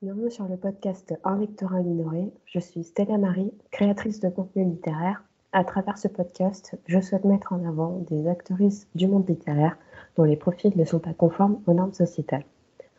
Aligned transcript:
Bienvenue 0.00 0.30
sur 0.30 0.46
le 0.46 0.56
podcast 0.56 1.12
Un 1.24 1.38
lectorat 1.38 1.80
minoré. 1.80 2.30
Je 2.44 2.60
suis 2.60 2.84
Stella 2.84 3.18
Marie, 3.18 3.52
créatrice 3.72 4.20
de 4.20 4.28
contenu 4.28 4.64
littéraire. 4.64 5.24
À 5.50 5.64
travers 5.64 5.98
ce 5.98 6.06
podcast, 6.06 6.78
je 6.86 7.00
souhaite 7.00 7.24
mettre 7.24 7.52
en 7.52 7.68
avant 7.68 7.98
des 8.08 8.28
actrices 8.28 8.86
du 8.94 9.08
monde 9.08 9.28
littéraire 9.28 9.76
dont 10.14 10.22
les 10.22 10.36
profils 10.36 10.72
ne 10.76 10.84
sont 10.84 11.00
pas 11.00 11.14
conformes 11.14 11.60
aux 11.66 11.72
normes 11.72 11.94
sociétales. 11.94 12.44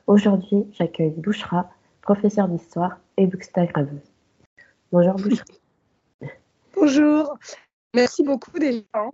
Aujourd'hui, 0.07 0.67
j'accueille 0.73 1.11
Bouchra, 1.11 1.69
professeure 2.01 2.49
d'histoire 2.49 2.99
et 3.15 3.27
bookstagrammeuse. 3.27 4.11
Bonjour 4.91 5.13
Bouchra. 5.15 5.45
Bonjour, 6.75 7.39
merci 7.95 8.23
beaucoup 8.23 8.59
déjà. 8.59 9.09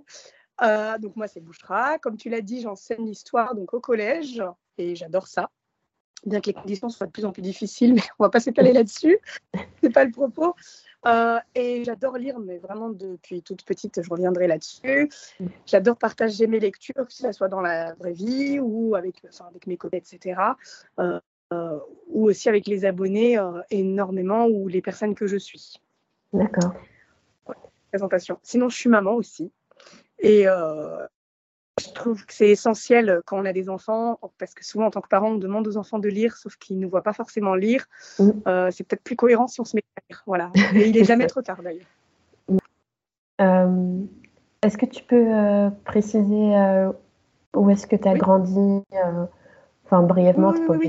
Euh, 0.63 0.97
donc 0.97 1.15
moi 1.15 1.27
c'est 1.27 1.39
Bouchra, 1.39 1.99
comme 1.99 2.17
tu 2.17 2.31
l'as 2.31 2.41
dit, 2.41 2.61
j'enseigne 2.61 3.05
l'histoire 3.05 3.53
donc 3.53 3.75
au 3.75 3.79
collège 3.79 4.41
et 4.79 4.95
j'adore 4.95 5.27
ça 5.27 5.51
bien 6.25 6.41
que 6.41 6.47
les 6.47 6.53
conditions 6.53 6.89
soient 6.89 7.07
de 7.07 7.11
plus 7.11 7.25
en 7.25 7.31
plus 7.31 7.41
difficiles, 7.41 7.93
mais 7.93 8.01
on 8.19 8.23
va 8.23 8.29
pas 8.29 8.39
s'étaler 8.39 8.73
là-dessus, 8.73 9.19
c'est 9.81 9.91
pas 9.91 10.03
le 10.03 10.11
propos. 10.11 10.55
Euh, 11.05 11.37
et 11.53 11.83
j'adore 11.83 12.17
lire, 12.17 12.39
mais 12.39 12.57
vraiment 12.57 12.89
depuis 12.89 13.43
toute 13.43 13.63
petite, 13.63 14.01
je 14.01 14.09
reviendrai 14.09 14.47
là-dessus. 14.47 15.09
J'adore 15.65 15.97
partager 15.97 16.47
mes 16.47 16.59
lectures, 16.59 17.05
que 17.05 17.13
ce 17.13 17.31
soit 17.31 17.47
dans 17.47 17.61
la 17.61 17.93
vraie 17.93 18.13
vie 18.13 18.59
ou 18.59 18.95
avec, 18.95 19.21
avec 19.47 19.67
mes 19.67 19.77
collègues, 19.77 20.03
etc. 20.11 20.41
Euh, 20.99 21.19
euh, 21.53 21.77
ou 22.07 22.27
aussi 22.27 22.49
avec 22.49 22.65
les 22.65 22.85
abonnés 22.85 23.37
énormément 23.69 24.47
ou 24.47 24.67
les 24.67 24.81
personnes 24.81 25.13
que 25.13 25.27
je 25.27 25.37
suis. 25.37 25.79
D'accord. 26.33 26.73
présentation. 27.89 28.39
Sinon, 28.41 28.69
je 28.69 28.75
suis 28.75 28.89
maman 28.89 29.13
aussi. 29.13 29.51
Et, 30.17 30.47
je 31.79 31.89
trouve 31.89 32.25
que 32.25 32.33
c'est 32.33 32.49
essentiel 32.49 33.21
quand 33.25 33.37
on 33.37 33.45
a 33.45 33.51
des 33.51 33.69
enfants, 33.69 34.19
parce 34.37 34.53
que 34.53 34.63
souvent 34.65 34.85
en 34.85 34.91
tant 34.91 35.01
que 35.01 35.09
parent, 35.09 35.31
on 35.31 35.35
demande 35.35 35.67
aux 35.67 35.77
enfants 35.77 35.99
de 35.99 36.07
lire, 36.07 36.37
sauf 36.37 36.55
qu'ils 36.55 36.79
ne 36.79 36.87
voient 36.87 37.03
pas 37.03 37.13
forcément 37.13 37.53
lire. 37.55 37.85
Euh, 38.47 38.71
c'est 38.71 38.85
peut-être 38.85 39.03
plus 39.03 39.17
cohérent 39.17 39.47
si 39.47 39.59
on 39.59 39.65
se 39.65 39.75
met 39.75 39.83
à 39.97 40.01
lire. 40.09 40.23
Voilà. 40.25 40.51
Et 40.73 40.87
il 40.87 40.95
n'est 40.95 41.03
jamais 41.03 41.27
trop 41.27 41.41
tard 41.41 41.61
d'ailleurs. 41.61 41.85
Euh, 43.41 44.03
est-ce 44.61 44.77
que 44.77 44.85
tu 44.85 45.03
peux 45.03 45.27
euh, 45.35 45.69
préciser 45.83 46.53
où 47.55 47.69
est-ce 47.69 47.87
que 47.87 47.95
tu 47.97 48.07
as 48.07 48.15
grandi 48.15 48.83
Enfin, 49.85 50.01
brièvement, 50.01 50.53
tu 50.53 50.65
peux 50.65 50.79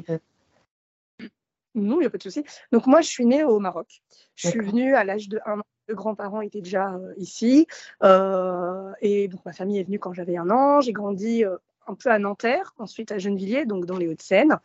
Non, 1.76 1.96
il 1.96 2.00
n'y 2.00 2.06
a 2.06 2.10
pas 2.10 2.18
de 2.18 2.22
souci. 2.22 2.42
Donc 2.72 2.86
moi, 2.86 3.00
je 3.00 3.08
suis 3.08 3.26
née 3.26 3.44
au 3.44 3.60
Maroc. 3.60 4.02
Je 4.34 4.48
suis 4.48 4.60
venue 4.60 4.94
à 4.94 5.04
l'âge 5.04 5.28
de 5.28 5.40
1 5.46 5.60
an 5.60 5.62
deux 5.88 5.94
grands-parents 5.94 6.40
étaient 6.40 6.60
déjà 6.60 6.94
euh, 6.94 7.14
ici. 7.16 7.66
Euh, 8.02 8.92
et 9.00 9.28
donc, 9.28 9.44
ma 9.44 9.52
famille 9.52 9.78
est 9.78 9.84
venue 9.84 9.98
quand 9.98 10.12
j'avais 10.12 10.36
un 10.36 10.50
an. 10.50 10.80
J'ai 10.80 10.92
grandi 10.92 11.44
euh, 11.44 11.56
un 11.86 11.94
peu 11.94 12.10
à 12.10 12.18
Nanterre, 12.18 12.74
ensuite 12.78 13.12
à 13.12 13.18
Gennevilliers, 13.18 13.64
donc 13.64 13.86
dans 13.86 13.96
les 13.96 14.08
Hauts-de-Seine, 14.08 14.58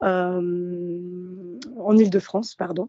en 0.00 0.38
Ile-de-France, 1.96 2.54
pardon. 2.54 2.88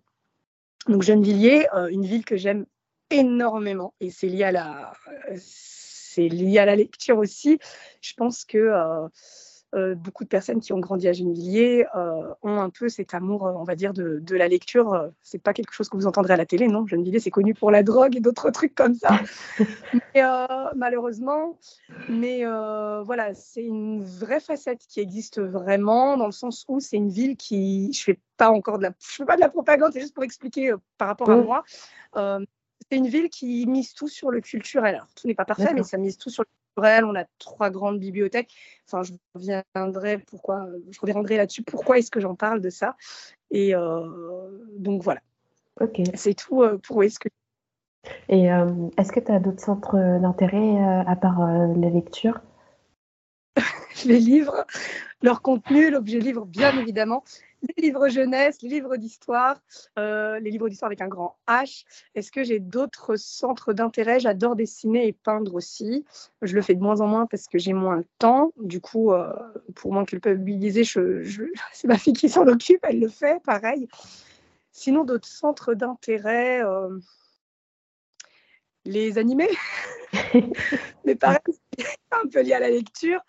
Donc, 0.87 1.01
Gennevilliers, 1.01 1.67
une 1.89 2.05
ville 2.05 2.23
que 2.23 2.37
j'aime 2.37 2.65
énormément 3.09 3.95
et 3.99 4.11
c'est 4.11 4.27
lié 4.27 4.43
à 4.43 4.51
la 4.51 4.93
c'est 5.37 6.27
lié 6.27 6.59
à 6.59 6.65
la 6.65 6.75
lecture 6.75 7.17
aussi. 7.17 7.57
Je 8.01 8.13
pense 8.13 8.45
que 8.45 8.71
beaucoup 9.73 10.23
de 10.23 10.29
personnes 10.29 10.59
qui 10.59 10.73
ont 10.73 10.79
grandi 10.79 11.07
à 11.07 11.13
Gennevilliers 11.13 11.85
euh, 11.95 12.33
ont 12.41 12.59
un 12.59 12.69
peu 12.69 12.89
cet 12.89 13.13
amour, 13.13 13.45
euh, 13.45 13.53
on 13.55 13.63
va 13.63 13.75
dire, 13.75 13.93
de, 13.93 14.35
la 14.35 14.47
lecture. 14.47 15.11
C'est 15.21 15.41
pas 15.41 15.53
quelque 15.53 15.73
chose 15.73 15.89
que 15.89 15.97
vous 15.97 16.07
entendrez 16.07 16.33
à 16.33 16.37
la 16.37 16.45
télé, 16.45 16.67
non? 16.67 16.87
Gennevilliers, 16.87 17.19
c'est 17.19 17.29
connu 17.29 17.53
pour 17.53 17.71
la 17.71 17.83
drogue 17.83 18.15
et 18.15 18.19
d'autres 18.19 18.49
trucs 18.51 18.75
comme 18.75 18.95
ça. 18.95 19.19
mais, 20.15 20.23
malheureusement, 20.75 21.57
mais 22.07 22.43
voilà, 23.03 23.33
c'est 23.33 23.63
une 23.63 24.03
vraie 24.03 24.39
facette 24.39 24.81
qui 24.87 24.99
existe 24.99 25.39
vraiment, 25.39 26.17
dans 26.17 26.25
le 26.25 26.31
sens 26.31 26.65
où 26.67 26.79
c'est 26.79 26.97
une 26.97 27.09
ville 27.09 27.37
qui, 27.37 27.91
je 27.93 28.03
fais 28.03 28.19
pas 28.37 28.49
encore 28.49 28.77
de 28.77 28.83
la, 28.83 28.93
je 28.99 29.15
fais 29.15 29.25
pas 29.25 29.35
de 29.35 29.41
la 29.41 29.49
propagande, 29.49 29.91
c'est 29.93 30.01
juste 30.01 30.15
pour 30.15 30.23
expliquer 30.23 30.73
par 30.97 31.09
rapport 31.09 31.29
à 31.29 31.37
moi. 31.37 31.63
c'est 32.15 32.97
une 32.97 33.07
ville 33.07 33.29
qui 33.29 33.65
mise 33.67 33.93
tout 33.93 34.07
sur 34.07 34.31
le 34.31 34.41
culturel. 34.41 34.95
Alors, 34.95 35.07
tout 35.15 35.27
n'est 35.27 35.35
pas 35.35 35.45
parfait, 35.45 35.73
mais 35.73 35.83
ça 35.83 35.97
mise 35.97 36.17
tout 36.17 36.29
sur 36.29 36.43
le 36.43 36.58
on 36.79 37.15
a 37.15 37.25
trois 37.37 37.69
grandes 37.69 37.99
bibliothèques. 37.99 38.53
Enfin, 38.87 39.03
je 39.03 39.13
reviendrai 39.35 40.17
pourquoi, 40.19 40.67
je 40.89 40.99
reviendrai 40.99 41.37
là-dessus. 41.37 41.63
Pourquoi 41.63 41.99
est-ce 41.99 42.11
que 42.11 42.19
j'en 42.19 42.35
parle 42.35 42.61
de 42.61 42.69
ça 42.69 42.95
Et 43.51 43.75
euh, 43.75 44.05
donc 44.77 45.03
voilà. 45.03 45.21
Ok. 45.79 46.01
C'est 46.15 46.33
tout 46.33 46.63
euh, 46.63 46.77
pour 46.77 47.03
est-ce 47.03 47.19
que. 47.19 47.29
Et 48.27 48.51
euh, 48.51 48.65
est-ce 48.97 49.11
que 49.11 49.19
tu 49.19 49.31
as 49.31 49.39
d'autres 49.39 49.61
centres 49.61 49.95
d'intérêt 50.19 50.77
à 51.05 51.15
part 51.15 51.39
la 51.39 51.89
lecture? 51.89 52.41
Les 54.05 54.19
livres, 54.19 54.65
leur 55.21 55.41
contenu, 55.41 55.89
l'objet 55.89 56.19
livre, 56.19 56.45
bien 56.45 56.77
évidemment 56.77 57.23
les 57.61 57.83
livres 57.83 58.09
jeunesse, 58.09 58.61
les 58.61 58.69
livres 58.69 58.95
d'histoire, 58.97 59.61
euh, 59.97 60.39
les 60.39 60.51
livres 60.51 60.69
d'histoire 60.69 60.87
avec 60.87 61.01
un 61.01 61.07
grand 61.07 61.37
H. 61.47 61.85
Est-ce 62.15 62.31
que 62.31 62.43
j'ai 62.43 62.59
d'autres 62.59 63.15
centres 63.15 63.73
d'intérêt? 63.73 64.19
J'adore 64.19 64.55
dessiner 64.55 65.07
et 65.07 65.13
peindre 65.13 65.55
aussi. 65.55 66.05
Je 66.41 66.55
le 66.55 66.61
fais 66.61 66.75
de 66.75 66.81
moins 66.81 67.01
en 67.01 67.07
moins 67.07 67.25
parce 67.25 67.47
que 67.47 67.57
j'ai 67.57 67.73
moins 67.73 67.97
le 67.97 68.05
temps. 68.17 68.51
Du 68.57 68.81
coup, 68.81 69.11
euh, 69.11 69.33
pour 69.75 69.91
moins 69.93 70.05
culpabiliser, 70.05 70.83
je, 70.83 71.23
je... 71.23 71.43
c'est 71.73 71.87
ma 71.87 71.97
fille 71.97 72.13
qui 72.13 72.29
s'en 72.29 72.47
occupe, 72.47 72.79
elle 72.83 72.99
le 72.99 73.09
fait, 73.09 73.41
pareil. 73.43 73.87
Sinon, 74.71 75.03
d'autres 75.03 75.27
centres 75.27 75.73
d'intérêt, 75.73 76.63
euh, 76.63 76.97
les 78.85 79.17
animés, 79.17 79.49
mais 81.05 81.15
pareil, 81.15 81.39
un 82.11 82.27
peu 82.29 82.41
lié 82.41 82.53
à 82.53 82.59
la 82.59 82.69
lecture, 82.69 83.19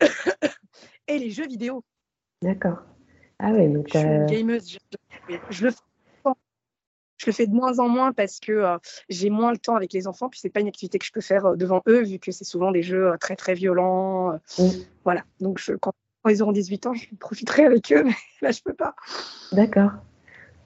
et 1.08 1.18
les 1.18 1.30
jeux 1.30 1.46
vidéo. 1.46 1.84
D'accord. 2.42 2.78
Ah 3.38 3.52
ouais, 3.52 3.68
donc. 3.68 3.88
Je 3.92 3.98
suis 3.98 4.06
une 4.06 4.26
gameuse. 4.26 4.70
Je, 4.70 4.78
le 5.64 5.70
fais, 5.70 5.80
je, 7.18 7.26
le 7.26 7.32
fais, 7.32 7.46
de 7.46 7.54
moins 7.54 7.78
en 7.78 7.88
moins 7.88 8.12
parce 8.12 8.38
que 8.38 8.52
euh, 8.52 8.78
j'ai 9.08 9.30
moins 9.30 9.52
le 9.52 9.58
temps 9.58 9.76
avec 9.76 9.92
les 9.92 10.06
enfants, 10.06 10.28
puis 10.28 10.40
c'est 10.40 10.50
pas 10.50 10.60
une 10.60 10.68
activité 10.68 10.98
que 10.98 11.04
je 11.04 11.12
peux 11.12 11.20
faire 11.20 11.46
euh, 11.46 11.56
devant 11.56 11.82
eux, 11.88 12.02
vu 12.02 12.18
que 12.18 12.32
c'est 12.32 12.44
souvent 12.44 12.70
des 12.70 12.82
jeux 12.82 13.12
euh, 13.12 13.16
très 13.18 13.36
très 13.36 13.54
violents. 13.54 14.38
Voilà. 15.04 15.22
Donc 15.40 15.58
je, 15.58 15.72
quand, 15.72 15.92
ils 16.28 16.42
auront 16.42 16.52
18 16.52 16.86
ans, 16.86 16.94
je 16.94 17.06
profiterai 17.16 17.64
avec 17.64 17.92
eux, 17.92 18.04
mais 18.04 18.14
là 18.42 18.50
je 18.52 18.62
peux 18.62 18.74
pas. 18.74 18.94
D'accord. 19.52 19.92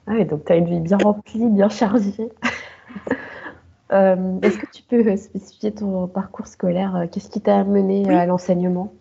Ah 0.07 0.13
ouais, 0.13 0.25
donc 0.25 0.45
tu 0.45 0.51
as 0.51 0.57
une 0.57 0.67
vie 0.67 0.81
bien 0.81 0.97
remplie, 0.97 1.49
bien 1.49 1.69
chargée. 1.69 2.13
Est-ce 3.91 4.57
que 4.57 4.65
tu 4.73 4.83
peux 4.83 5.15
spécifier 5.15 5.71
ton 5.73 6.07
parcours 6.07 6.47
scolaire 6.47 7.07
Qu'est-ce 7.11 7.29
qui 7.29 7.39
t'a 7.39 7.59
amené 7.59 8.09
à 8.09 8.25
l'enseignement? 8.25 8.91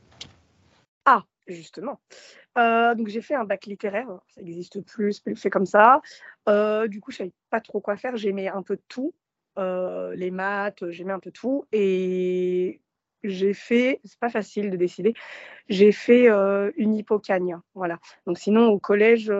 Justement. 1.46 2.00
Euh, 2.58 2.94
donc 2.94 3.08
j'ai 3.08 3.20
fait 3.20 3.34
un 3.34 3.44
bac 3.44 3.66
littéraire, 3.66 4.08
ça 4.28 4.42
n'existe 4.42 4.80
plus, 4.82 5.20
plus 5.20 5.36
fait 5.36 5.50
comme 5.50 5.66
ça. 5.66 6.00
Euh, 6.48 6.86
du 6.88 7.00
coup, 7.00 7.10
je 7.10 7.18
savais 7.18 7.32
pas 7.50 7.60
trop 7.60 7.80
quoi 7.80 7.96
faire. 7.96 8.16
J'aimais 8.16 8.48
un 8.48 8.62
peu 8.62 8.78
tout, 8.88 9.14
euh, 9.58 10.14
les 10.14 10.30
maths, 10.30 10.88
j'aimais 10.90 11.12
un 11.12 11.20
peu 11.20 11.30
tout. 11.30 11.64
Et 11.72 12.80
j'ai 13.22 13.54
fait, 13.54 14.00
c'est 14.04 14.18
pas 14.18 14.28
facile 14.28 14.70
de 14.70 14.76
décider, 14.76 15.14
j'ai 15.68 15.92
fait 15.92 16.28
une 16.76 16.94
hypocagne. 16.94 17.58
Voilà. 17.74 17.98
Donc 18.26 18.38
sinon, 18.38 18.68
au 18.68 18.78
collège, 18.78 19.32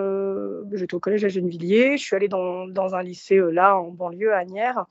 j'étais 0.72 0.94
au 0.94 1.00
collège 1.00 1.24
à 1.24 1.28
Gennevilliers. 1.28 1.96
Je 1.98 2.02
suis 2.02 2.16
allée 2.16 2.28
dans, 2.28 2.94
un 2.94 3.02
lycée 3.02 3.38
là, 3.52 3.78
en 3.78 3.88
banlieue, 3.88 4.32
à 4.32 4.38
Agnières. 4.38 4.86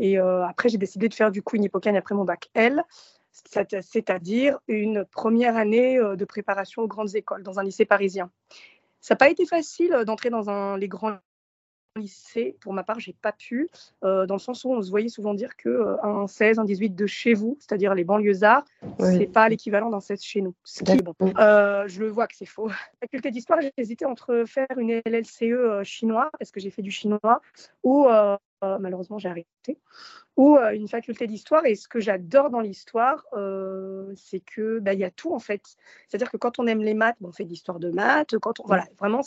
Et 0.00 0.18
après, 0.18 0.68
j'ai 0.68 0.78
décidé 0.78 1.08
de 1.08 1.14
faire 1.14 1.30
du 1.30 1.42
coup 1.42 1.54
une 1.54 1.64
hypocagne 1.64 1.96
après 1.96 2.16
mon 2.16 2.24
bac 2.24 2.50
L 2.54 2.84
c'est-à-dire 3.48 4.58
une 4.68 5.04
première 5.04 5.56
année 5.56 5.98
euh, 5.98 6.16
de 6.16 6.24
préparation 6.24 6.82
aux 6.82 6.88
grandes 6.88 7.14
écoles 7.14 7.42
dans 7.42 7.58
un 7.58 7.64
lycée 7.64 7.84
parisien. 7.84 8.30
Ça 9.00 9.14
n'a 9.14 9.18
pas 9.18 9.28
été 9.28 9.46
facile 9.46 9.92
euh, 9.92 10.04
d'entrer 10.04 10.30
dans 10.30 10.50
un, 10.50 10.76
les 10.78 10.88
grands 10.88 11.16
lycées. 11.96 12.56
Pour 12.60 12.72
ma 12.72 12.82
part, 12.82 12.98
j'ai 12.98 13.12
pas 13.12 13.30
pu, 13.30 13.68
euh, 14.02 14.26
dans 14.26 14.34
le 14.34 14.40
sens 14.40 14.64
où 14.64 14.72
on 14.72 14.82
se 14.82 14.90
voyait 14.90 15.08
souvent 15.08 15.32
dire 15.32 15.56
que 15.56 15.96
un 16.02 16.26
16, 16.26 16.58
un 16.58 16.64
18 16.64 16.90
de 16.90 17.06
chez 17.06 17.34
vous, 17.34 17.56
c'est-à-dire 17.60 17.94
les 17.94 18.02
banlieusards, 18.02 18.64
ce 18.98 19.04
n'est 19.04 19.28
pas 19.28 19.48
l'équivalent 19.48 19.90
d'un 19.90 20.00
16 20.00 20.20
chez 20.20 20.40
nous. 20.40 20.54
je 21.86 22.00
le 22.00 22.08
vois 22.08 22.26
que 22.26 22.34
c'est 22.34 22.46
faux. 22.46 22.66
La 22.66 22.74
faculté 23.02 23.30
d'histoire, 23.30 23.60
j'ai 23.60 23.72
hésité 23.76 24.06
entre 24.06 24.42
faire 24.44 24.66
une 24.76 25.00
LLCE 25.06 25.84
chinois, 25.84 26.30
parce 26.36 26.50
que 26.50 26.58
j'ai 26.58 26.70
fait 26.70 26.82
du 26.82 26.90
chinois, 26.90 27.40
ou 27.84 28.08
malheureusement 28.80 29.18
j'ai 29.18 29.28
arrêté, 29.28 29.78
ou 30.36 30.56
euh, 30.56 30.72
une 30.72 30.88
faculté 30.88 31.26
d'histoire. 31.26 31.64
Et 31.66 31.74
ce 31.74 31.88
que 31.88 32.00
j'adore 32.00 32.50
dans 32.50 32.60
l'histoire, 32.60 33.24
euh, 33.34 34.12
c'est 34.16 34.40
que 34.40 34.78
bah, 34.80 34.94
il 34.94 35.00
y 35.00 35.04
a 35.04 35.10
tout 35.10 35.32
en 35.34 35.38
fait. 35.38 35.62
C'est-à-dire 36.08 36.30
que 36.30 36.36
quand 36.36 36.58
on 36.58 36.66
aime 36.66 36.82
les 36.82 36.94
maths, 36.94 37.16
on 37.22 37.32
fait 37.32 37.44
de 37.44 37.50
l'histoire 37.50 37.78
de 37.78 37.90
maths. 37.90 38.36
Quand 38.38 38.60
on, 38.60 38.66
voilà, 38.66 38.84
vraiment, 38.98 39.22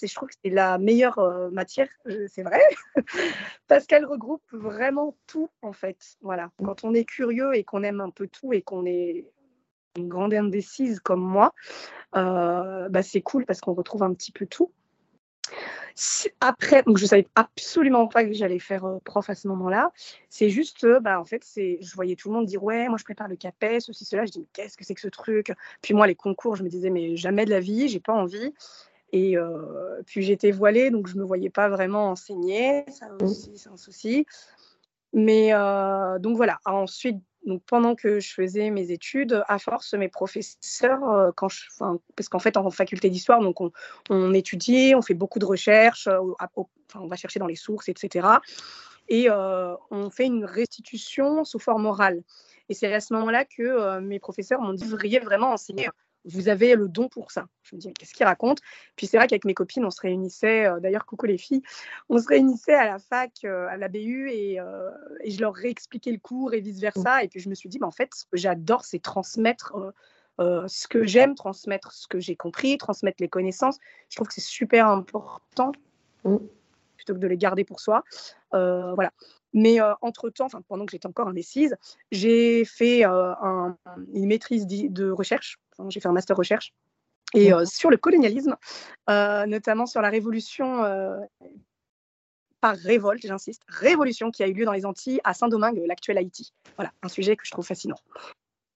je 0.00 0.14
trouve 0.14 0.28
que 0.28 0.34
c'est 0.42 0.50
la 0.50 0.78
meilleure 0.78 1.18
euh, 1.18 1.50
matière, 1.50 1.88
c'est 2.28 2.42
vrai, 2.42 2.60
parce 3.66 3.86
qu'elle 3.86 4.06
regroupe 4.06 4.44
vraiment 4.52 5.16
tout 5.26 5.50
en 5.62 5.72
fait. 5.72 6.16
Voilà. 6.20 6.50
Quand 6.64 6.84
on 6.84 6.94
est 6.94 7.04
curieux 7.04 7.54
et 7.54 7.64
qu'on 7.64 7.82
aime 7.82 8.00
un 8.00 8.10
peu 8.10 8.28
tout 8.28 8.52
et 8.52 8.62
qu'on 8.62 8.86
est 8.86 9.26
une 9.96 10.08
grande 10.08 10.32
indécise 10.32 11.00
comme 11.00 11.22
moi, 11.22 11.52
bah, 12.12 13.02
c'est 13.02 13.22
cool 13.22 13.44
parce 13.44 13.60
qu'on 13.60 13.74
retrouve 13.74 14.02
un 14.02 14.14
petit 14.14 14.32
peu 14.32 14.46
tout. 14.46 14.72
Après, 16.40 16.82
donc 16.82 16.98
je 16.98 17.06
savais 17.06 17.26
absolument 17.34 18.06
pas 18.06 18.24
que 18.24 18.32
j'allais 18.32 18.58
faire 18.58 18.84
euh, 18.84 18.98
prof 19.04 19.28
à 19.28 19.34
ce 19.34 19.48
moment-là. 19.48 19.90
C'est 20.28 20.48
juste, 20.48 20.84
euh, 20.84 21.00
bah, 21.00 21.20
en 21.20 21.24
fait, 21.24 21.42
c'est, 21.44 21.78
je 21.80 21.94
voyais 21.94 22.14
tout 22.14 22.28
le 22.28 22.34
monde 22.34 22.46
dire 22.46 22.62
ouais, 22.62 22.88
moi 22.88 22.98
je 22.98 23.04
prépare 23.04 23.28
le 23.28 23.36
CAPES, 23.36 23.80
ceci, 23.80 24.04
cela. 24.04 24.24
Je 24.24 24.32
dis 24.32 24.46
qu'est-ce 24.52 24.76
que 24.76 24.84
c'est 24.84 24.94
que 24.94 25.00
ce 25.00 25.08
truc? 25.08 25.52
Puis 25.82 25.94
moi, 25.94 26.06
les 26.06 26.14
concours, 26.14 26.56
je 26.56 26.62
me 26.62 26.68
disais 26.68 26.90
mais 26.90 27.16
jamais 27.16 27.44
de 27.44 27.50
la 27.50 27.60
vie, 27.60 27.88
j'ai 27.88 28.00
pas 28.00 28.14
envie. 28.14 28.52
Et 29.12 29.36
puis 30.04 30.22
j'étais 30.22 30.50
voilée, 30.50 30.90
donc 30.90 31.06
je 31.06 31.16
me 31.16 31.24
voyais 31.24 31.48
pas 31.48 31.70
vraiment 31.70 32.10
enseigner. 32.10 32.84
Ça 32.88 33.08
aussi, 33.22 33.52
c'est 33.56 33.70
un 33.70 33.78
souci. 33.78 34.26
Mais 35.14 35.52
donc 36.20 36.36
voilà. 36.36 36.58
Ensuite, 36.66 37.16
donc 37.48 37.62
pendant 37.66 37.94
que 37.94 38.20
je 38.20 38.32
faisais 38.32 38.70
mes 38.70 38.90
études, 38.90 39.42
à 39.48 39.58
force, 39.58 39.94
mes 39.94 40.08
professeurs, 40.08 41.32
je, 41.48 41.84
parce 42.14 42.28
qu'en 42.28 42.38
fait, 42.38 42.56
en 42.58 42.70
faculté 42.70 43.08
d'histoire, 43.08 43.40
on, 44.10 44.34
étudie, 44.34 44.92
on 44.94 45.00
fait 45.00 45.14
beaucoup 45.14 45.38
de 45.38 45.46
recherches, 45.46 46.08
on 46.94 47.06
va 47.06 47.16
chercher 47.16 47.40
dans 47.40 47.46
les 47.46 47.56
sources, 47.56 47.88
etc. 47.88 48.28
Et 49.08 49.28
on 49.30 50.10
fait 50.10 50.26
une 50.26 50.44
restitution 50.44 51.44
sous 51.44 51.58
forme 51.58 51.86
orale. 51.86 52.22
Et 52.68 52.74
c'est 52.74 52.92
à 52.92 53.00
ce 53.00 53.14
moment-là 53.14 53.46
que 53.46 53.98
mes 54.00 54.18
professeurs 54.18 54.60
m'ont 54.60 54.74
dit, 54.74 54.84
vous 54.84 54.92
devriez 54.92 55.18
vraiment 55.18 55.52
enseigner 55.52 55.88
vous 56.24 56.48
avez 56.48 56.74
le 56.74 56.88
don 56.88 57.08
pour 57.08 57.30
ça. 57.30 57.46
Je 57.62 57.76
me 57.76 57.80
dis, 57.80 57.92
qu'est-ce 57.92 58.12
qu'il 58.12 58.26
raconte? 58.26 58.60
Puis 58.96 59.06
c'est 59.06 59.16
vrai 59.16 59.26
qu'avec 59.26 59.44
mes 59.44 59.54
copines, 59.54 59.84
on 59.84 59.90
se 59.90 60.00
réunissait, 60.00 60.66
euh, 60.66 60.80
d'ailleurs, 60.80 61.06
coucou 61.06 61.26
les 61.26 61.38
filles, 61.38 61.62
on 62.08 62.18
se 62.18 62.26
réunissait 62.26 62.74
à 62.74 62.86
la 62.86 62.98
fac, 62.98 63.32
euh, 63.44 63.68
à 63.68 63.76
la 63.76 63.88
BU, 63.88 64.30
euh, 64.30 64.90
et, 65.22 65.30
je 65.30 65.40
leur 65.40 65.54
réexpliquais 65.54 66.12
le 66.12 66.18
cours 66.18 66.54
et 66.54 66.60
vice-versa. 66.60 67.22
Et 67.24 67.28
puis 67.28 67.40
je 67.40 67.48
me 67.48 67.54
suis 67.54 67.68
dit, 67.68 67.78
bah, 67.78 67.86
en 67.86 67.92
fait, 67.92 68.14
ce 68.14 68.24
que 68.24 68.36
j'adore, 68.36 68.84
c'est 68.84 69.00
transmettre 69.00 69.74
ce 70.38 70.86
que 70.86 71.04
j'aime, 71.04 71.34
transmettre 71.34 71.90
ce 71.90 72.06
que 72.06 72.20
j'ai 72.20 72.36
compris, 72.36 72.78
transmettre 72.78 73.16
les 73.20 73.28
connaissances. 73.28 73.78
Je 74.08 74.14
trouve 74.16 74.28
que 74.28 74.34
c'est 74.34 74.40
super 74.40 74.86
important. 74.86 75.72
Mm. 76.24 76.36
plutôt 76.96 77.14
que 77.14 77.18
de 77.18 77.26
les 77.26 77.36
garder 77.36 77.64
pour 77.64 77.80
soi. 77.80 78.04
voilà. 78.52 79.12
Mais 79.54 79.78
entre-temps, 80.02 80.48
pendant 80.68 80.84
que 80.86 80.92
j'étais 80.92 81.06
encore 81.06 81.28
indécise, 81.28 81.76
j'ai 82.12 82.64
fait 82.64 83.04
une 83.04 84.26
maîtrise 84.26 84.66
de 84.66 85.10
recherche. 85.10 85.58
j'ai 85.88 86.00
fait 86.00 86.08
un 86.08 86.12
master 86.12 86.36
recherche. 86.36 86.74
Et 87.34 87.50
sur 87.64 87.90
le 87.90 87.96
colonialisme, 87.96 88.56
notamment 89.08 89.86
sur 89.86 90.00
la 90.00 90.08
révolution 90.08 90.82
par 92.60 92.74
révolte, 92.74 93.24
j'insiste, 93.24 93.62
révolution 93.68 94.30
qui 94.30 94.42
a 94.42 94.48
eu 94.48 94.52
lieu 94.52 94.64
dans 94.64 94.72
les 94.72 94.84
Antilles 94.84 95.20
à 95.24 95.32
Saint-Domingue, 95.32 95.80
l'actuel 95.86 96.18
Haïti. 96.18 96.52
Voilà, 96.76 96.90
un 97.02 97.08
sujet 97.08 97.36
que 97.36 97.44
je 97.44 97.52
trouve 97.52 97.64
fascinant. 97.64 97.98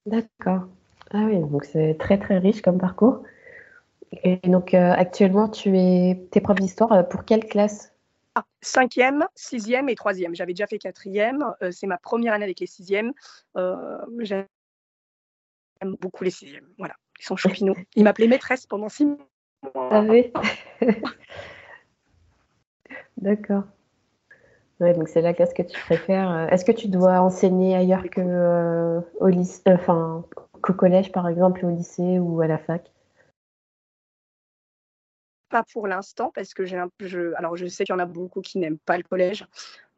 D'accord. 0.07 0.69
Ah 1.11 1.25
oui, 1.27 1.41
donc 1.41 1.65
c'est 1.65 1.97
très 1.99 2.19
très 2.19 2.39
riche 2.39 2.63
comme 2.63 2.79
parcours. 2.79 3.23
Et 4.23 4.37
donc 4.45 4.75
actuellement, 4.75 5.49
tu 5.49 5.77
es 5.77 6.29
tes 6.31 6.41
profs 6.41 6.61
d'histoire 6.61 7.09
pour 7.09 7.25
quelle 7.25 7.47
classe? 7.47 7.92
Ah, 8.35 8.45
cinquième, 8.63 9.27
sixième 9.35 9.91
et 9.91 9.95
troisième. 9.95 10.35
J'avais 10.35 10.55
déjà 10.55 10.67
fait 10.67 10.79
quatrième. 10.79 11.45
Euh, 11.63 11.71
c'est 11.71 11.87
ma 11.87 11.99
première 11.99 12.33
année 12.33 12.45
avec 12.45 12.61
les 12.61 12.67
sixièmes. 12.67 13.13
Euh, 13.57 13.99
j'aime 14.21 14.47
beaucoup 16.01 16.25
les 16.25 16.31
sixièmes. 16.31 16.69
Voilà, 16.79 16.95
ils 17.21 17.25
sont 17.25 17.37
choupinous. 17.37 17.75
Ils 17.97 18.05
m'appelaient 18.05 18.29
maîtresse 18.29 18.67
pendant 18.67 18.89
six 18.89 19.05
mois. 19.05 19.19
Ah 19.75 20.03
oui. 20.09 20.33
D'accord. 23.19 23.65
donc 24.81 25.09
c'est 25.09 25.21
la 25.21 25.35
classe 25.35 25.53
que 25.53 25.63
tu 25.63 25.79
préfères. 25.81 26.49
Est-ce 26.51 26.65
que 26.65 26.73
tu 26.73 26.89
dois 26.89 27.21
enseigner 27.21 27.77
ailleurs 27.77 28.05
que 28.11 28.21
euh, 28.21 29.01
au 29.21 29.29
lycée, 29.29 29.63
enfin 29.67 30.25
qu'au 30.63 30.73
collège 30.73 31.13
par 31.13 31.29
exemple, 31.29 31.65
au 31.67 31.71
lycée 31.71 32.19
ou 32.19 32.41
à 32.41 32.47
la 32.47 32.59
fac? 32.59 32.91
Pas 35.53 35.63
pour 35.71 35.87
l'instant 35.87 36.33
parce 36.35 36.55
que 36.55 36.65
j'ai 36.65 36.79
un 36.79 36.89
je, 36.99 37.35
alors 37.37 37.57
je 37.57 37.67
sais 37.67 37.85
qu'il 37.85 37.93
y 37.93 37.97
en 37.97 38.01
a 38.01 38.07
beaucoup 38.07 38.41
qui 38.41 38.59
n'aiment 38.59 38.79
pas 38.79 38.97
le 38.97 39.03
collège. 39.03 39.45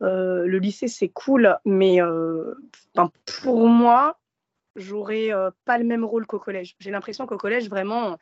Euh, 0.03 0.45
le 0.47 0.59
lycée 0.59 0.89
c'est 0.89 1.09
cool, 1.09 1.57
mais 1.65 2.03
euh, 2.03 2.55
pour 3.43 3.69
moi, 3.69 4.19
j'aurais 4.75 5.33
euh, 5.33 5.51
pas 5.65 5.79
le 5.79 5.85
même 5.85 6.05
rôle 6.05 6.27
qu'au 6.27 6.41
collège. 6.41 6.75
J'ai 6.81 6.91
l'impression 6.91 7.25
qu'au 7.27 7.39
collège 7.39 7.71
vraiment, 7.71 8.19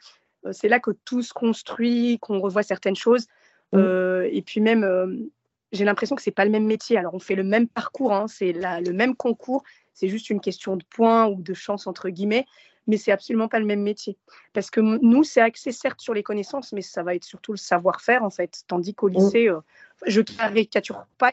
c'est 0.51 0.69
là 0.69 0.79
que 0.79 0.91
tout 0.91 1.23
se 1.23 1.33
construit, 1.33 2.19
qu'on 2.21 2.39
revoit 2.39 2.63
certaines 2.63 2.97
choses. 2.97 3.27
Mmh. 3.73 4.25
et 4.31 4.43
puis 4.43 4.61
même, 4.61 5.31
j'ai 5.73 5.87
l'impression 5.87 6.15
que 6.15 6.21
c'est 6.21 6.31
pas 6.31 6.45
le 6.45 6.51
même 6.51 6.67
métier. 6.67 6.99
Alors 6.99 7.15
on 7.15 7.19
fait 7.19 7.35
le 7.35 7.45
même 7.45 7.67
parcours, 7.67 8.13
hein, 8.13 8.27
c'est 8.29 8.53
le 8.53 8.93
même 8.93 9.17
concours, 9.17 9.63
c'est 9.95 10.09
juste 10.09 10.29
une 10.29 10.41
question 10.41 10.77
de 10.77 10.85
points 10.85 11.27
ou 11.27 11.41
de 11.41 11.55
chance 11.55 11.87
entre 11.87 12.11
guillemets 12.11 12.45
mais 12.87 12.97
c'est 12.97 13.13
absolument 13.13 13.49
pas 13.49 13.61
le 13.61 13.67
même 13.67 13.83
métier. 13.83 14.19
Parce 14.53 14.71
que 14.71 14.81
nous, 14.81 15.25
c'est 15.25 15.41
axé 15.41 15.73
certes 15.73 16.01
sur 16.01 16.15
les 16.15 16.23
connaissances, 16.23 16.73
mais 16.73 16.83
ça 16.83 17.03
va 17.03 17.15
être 17.15 17.25
surtout 17.25 17.53
le 17.53 17.59
savoir-faire 17.59 18.23
en 18.25 18.31
fait. 18.31 18.63
Tandis 18.67 18.95
qu'au 18.95 19.09
mm. 19.09 19.15
lycée, 19.15 19.49
euh, 19.49 19.61
je 20.07 20.21
caricature 20.21 21.07
pas, 21.19 21.33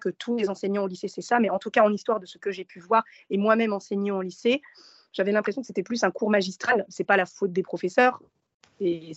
que 0.00 0.08
tous 0.08 0.36
les 0.36 0.48
enseignants 0.48 0.84
au 0.84 0.86
lycée 0.88 1.06
c'est 1.06 1.22
ça, 1.22 1.38
mais 1.38 1.50
en 1.50 1.58
tout 1.58 1.70
cas 1.70 1.84
en 1.84 1.92
histoire 1.92 2.18
de 2.18 2.26
ce 2.26 2.38
que 2.38 2.50
j'ai 2.50 2.64
pu 2.64 2.80
voir 2.80 3.04
et 3.30 3.36
moi-même 3.36 3.72
enseignant 3.72 4.18
au 4.18 4.22
lycée, 4.22 4.62
j'avais 5.12 5.32
l'impression 5.32 5.60
que 5.60 5.66
c'était 5.66 5.82
plus 5.82 6.02
un 6.02 6.10
cours 6.10 6.30
magistral. 6.30 6.86
C'est 6.88 7.04
pas 7.04 7.16
la 7.16 7.26
faute 7.26 7.52
des 7.52 7.62
professeurs, 7.62 8.20
et 8.80 9.12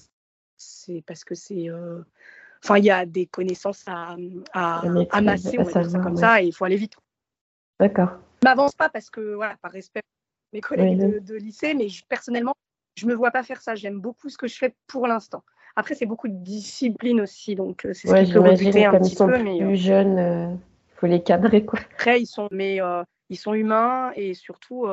c'est 0.58 1.01
parce 1.08 1.24
que 1.24 1.34
c'est 1.34 1.69
euh, 1.69 2.04
Enfin, 2.63 2.80
il 2.80 2.86
y 2.86 2.90
a 2.90 3.06
des 3.06 3.28
connaissances 3.28 3.84
à, 3.86 4.16
à 4.54 4.81
amasser, 5.12 5.60
on 5.60 5.63
va 5.63 5.81
dire 5.81 5.92
ça 5.92 6.00
comme 6.00 6.18
ça, 6.18 6.42
et 6.42 6.48
il 6.48 6.51
faut 6.51 6.66
aller 6.66 6.78
vite. 6.78 6.96
D'accord. 7.80 8.18
M'avance 8.44 8.74
pas 8.74 8.90
parce 8.90 9.12
que, 9.12 9.36
voilà, 9.36 9.56
par 9.58 9.72
respect 9.72 10.01
mes 10.56 10.62
collègues 10.62 11.24
de, 11.24 11.36
lycée, 11.36 11.74
mais 11.74 11.88
personnellement, 12.07 12.56
je 12.96 13.06
ne 13.06 13.12
me 13.12 13.16
vois 13.16 13.31
pas 13.31 13.44
faire 13.44 13.62
ça. 13.62 13.75
J'aime 13.75 14.00
beaucoup 14.00 14.30
ce 14.30 14.38
que 14.38 14.48
je 14.48 14.56
fais 14.56 14.74
pour 14.88 15.06
l'instant. 15.06 15.44
Après, 15.75 15.96
c'est 15.96 16.06
beaucoup 16.06 16.30
de 16.30 16.38
discipline 16.38 17.19
aussi, 17.19 17.56
donc 17.56 17.86
euh, 17.86 17.94
c'est 17.94 18.07
ce 18.07 18.24
qui 18.24 18.31
peut 18.31 18.40
rebuter 18.40 18.86
un 18.86 18.98
petit 18.98 19.16
peu. 19.16 19.28
Plus 19.28 19.44
mais, 19.44 19.62
euh, 19.62 19.75
jeunes, 19.75 20.13
il 20.13 20.19
euh, 20.19 20.56
faut 20.96 21.07
les 21.07 21.22
cadrer. 21.22 21.66
Quoi. 21.66 21.80
Après, 21.96 22.22
ils 22.22 22.25
sont, 22.25 22.48
mais, 22.52 22.80
ils 23.30 23.38
sont 23.38 23.54
humains 23.54 24.12
et 24.16 24.34
surtout, 24.34 24.88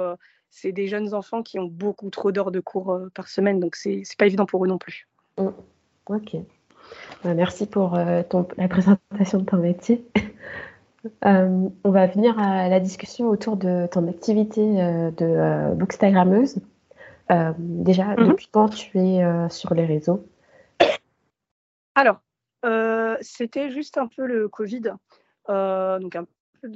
c'est 0.50 0.72
des 0.72 0.88
jeunes 0.88 1.14
enfants 1.14 1.42
qui 1.42 1.60
ont 1.60 1.66
beaucoup 1.66 2.10
trop 2.10 2.32
d'heures 2.32 2.50
de 2.50 2.60
cours 2.60 2.98
par 3.14 3.28
semaine, 3.28 3.60
donc 3.60 3.76
c'est 3.76 4.02
pas 4.18 4.26
évident 4.26 4.46
pour 4.46 4.64
eux 4.64 4.68
non 4.68 4.78
plus. 4.78 5.06
Mm. 5.38 5.48
Ok. 6.06 6.36
Bah, 7.22 7.34
merci 7.34 7.66
pour 7.66 7.96
ton, 8.28 8.48
la 8.56 8.66
présentation 8.66 9.38
de 9.38 9.44
ton 9.44 9.58
métier. 9.58 10.04
Euh, 11.24 11.68
on 11.82 11.90
va 11.90 12.06
venir 12.06 12.38
à 12.38 12.68
la 12.68 12.80
discussion 12.80 13.28
autour 13.28 13.56
de 13.56 13.88
ton 13.90 14.08
activité 14.08 14.60
euh, 14.60 15.10
de 15.10 15.24
euh, 15.24 15.74
bookstagrammeuse. 15.74 16.56
déjà, 17.58 18.14
mhm. 18.16 18.28
depuis 18.28 18.48
quand 18.50 18.68
tu 18.68 18.98
es 18.98 19.48
sur 19.48 19.74
les 19.74 19.86
réseaux? 19.86 20.26
Alors, 21.94 22.20
c'était 23.20 23.70
juste 23.70 23.98
un 23.98 24.06
peu 24.06 24.26
le 24.26 24.48
Covid, 24.48 24.92
donc 25.48 26.16
un 26.16 26.24
peu, 26.24 26.68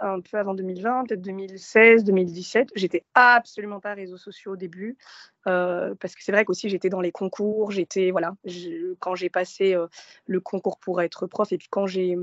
un 0.00 0.20
peu 0.20 0.38
avant 0.38 0.54
2020, 0.54 1.06
peut-être 1.06 1.22
2016, 1.22 2.04
2017. 2.04 2.70
J'étais 2.76 3.04
absolument 3.14 3.80
pas 3.80 3.94
réseaux 3.94 4.18
sociaux 4.18 4.52
au 4.52 4.56
début, 4.56 4.96
parce 5.44 6.14
que 6.14 6.22
c'est 6.22 6.32
vrai 6.32 6.44
qu'aussi 6.44 6.68
j'étais 6.68 6.90
dans 6.90 7.00
les 7.00 7.12
concours, 7.12 7.72
j'étais 7.72 8.10
voilà, 8.10 8.36
quand 9.00 9.14
j'ai 9.14 9.30
passé 9.30 9.76
le 10.26 10.40
concours 10.40 10.78
pour 10.78 11.02
être 11.02 11.26
prof 11.26 11.50
et 11.52 11.58
puis 11.58 11.68
quand 11.70 11.86
j'ai 11.86 12.16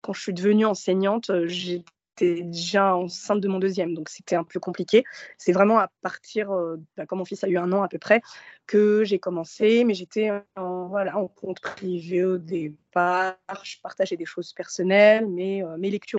quand 0.00 0.12
je 0.12 0.20
suis 0.20 0.34
devenue 0.34 0.66
enseignante, 0.66 1.30
euh, 1.30 1.46
j'étais 1.46 2.42
déjà 2.42 2.96
enceinte 2.96 3.40
de 3.40 3.48
mon 3.48 3.58
deuxième, 3.58 3.94
donc 3.94 4.08
c'était 4.08 4.36
un 4.36 4.44
peu 4.44 4.60
compliqué. 4.60 5.04
C'est 5.38 5.52
vraiment 5.52 5.78
à 5.78 5.90
partir, 6.02 6.50
euh, 6.52 6.76
bah, 6.96 7.06
quand 7.06 7.16
mon 7.16 7.24
fils 7.24 7.44
a 7.44 7.48
eu 7.48 7.58
un 7.58 7.72
an 7.72 7.82
à 7.82 7.88
peu 7.88 7.98
près, 7.98 8.22
que 8.66 9.04
j'ai 9.04 9.18
commencé, 9.18 9.84
mais 9.84 9.94
j'étais 9.94 10.30
en, 10.56 10.88
voilà, 10.88 11.18
en 11.18 11.28
compte 11.28 11.60
privé 11.60 12.24
au 12.24 12.38
départ. 12.38 13.36
Je 13.62 13.76
partageais 13.82 14.16
des 14.16 14.24
choses 14.24 14.52
personnelles, 14.52 15.26
mais 15.28 15.62
euh, 15.62 15.76
mes 15.76 15.90
lectures. 15.90 16.18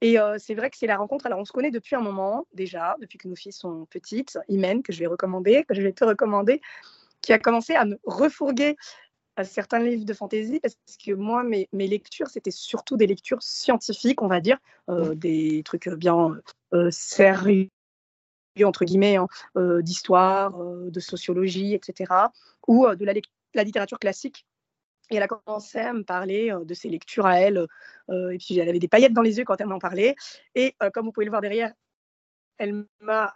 Et 0.00 0.18
c'est 0.36 0.54
vrai 0.54 0.68
que 0.68 0.76
c'est 0.76 0.86
la 0.86 0.98
rencontre. 0.98 1.24
Alors, 1.24 1.38
on 1.38 1.46
se 1.46 1.52
connaît 1.52 1.70
depuis 1.70 1.96
un 1.96 2.00
moment 2.00 2.46
déjà, 2.52 2.94
depuis 3.00 3.16
que 3.16 3.26
nos 3.26 3.36
filles 3.36 3.54
sont 3.54 3.86
petites. 3.86 4.38
Imen, 4.48 4.82
que 4.82 4.92
je 4.92 4.98
vais 4.98 5.06
recommander, 5.06 5.64
que 5.64 5.72
je 5.72 5.80
vais 5.80 5.92
te 5.92 6.04
recommander, 6.04 6.60
qui 7.22 7.32
a 7.32 7.38
commencé 7.38 7.74
à 7.74 7.86
me 7.86 7.98
refourguer 8.04 8.76
à 9.36 9.44
certains 9.44 9.80
livres 9.80 10.04
de 10.04 10.12
fantasy 10.12 10.60
parce 10.60 10.76
que 11.04 11.12
moi, 11.12 11.42
mes, 11.42 11.68
mes 11.72 11.86
lectures, 11.86 12.28
c'était 12.28 12.50
surtout 12.50 12.96
des 12.96 13.06
lectures 13.06 13.42
scientifiques, 13.42 14.22
on 14.22 14.28
va 14.28 14.40
dire, 14.40 14.58
euh, 14.88 15.14
des 15.14 15.62
trucs 15.64 15.88
bien 15.88 16.40
euh, 16.72 16.90
sérieux, 16.90 17.68
entre 18.62 18.84
guillemets, 18.84 19.16
hein, 19.16 19.26
euh, 19.56 19.82
d'histoire, 19.82 20.56
de 20.56 21.00
sociologie, 21.00 21.74
etc., 21.74 22.12
ou 22.68 22.86
de 22.86 23.04
la, 23.04 23.12
la, 23.54 23.64
littérature 23.64 23.98
classique. 23.98 24.46
Et 25.10 25.16
elle 25.16 25.22
a 25.22 25.28
commencé 25.28 25.78
à 25.78 25.92
me 25.92 26.02
parler 26.02 26.50
de 26.64 26.74
ses 26.74 26.88
lectures 26.88 27.26
à 27.26 27.38
elle, 27.38 27.66
et 28.10 28.38
puis 28.38 28.58
elle 28.58 28.68
avait 28.70 28.78
des 28.78 28.88
paillettes 28.88 29.12
dans 29.12 29.20
les 29.20 29.36
yeux 29.36 29.44
quand 29.44 29.60
elle 29.60 29.66
m'en 29.66 29.78
parlait. 29.78 30.14
Et 30.54 30.74
comme 30.94 31.04
vous 31.04 31.12
pouvez 31.12 31.26
le 31.26 31.30
voir 31.30 31.42
derrière, 31.42 31.74
elle 32.56 32.86
m'a 33.00 33.34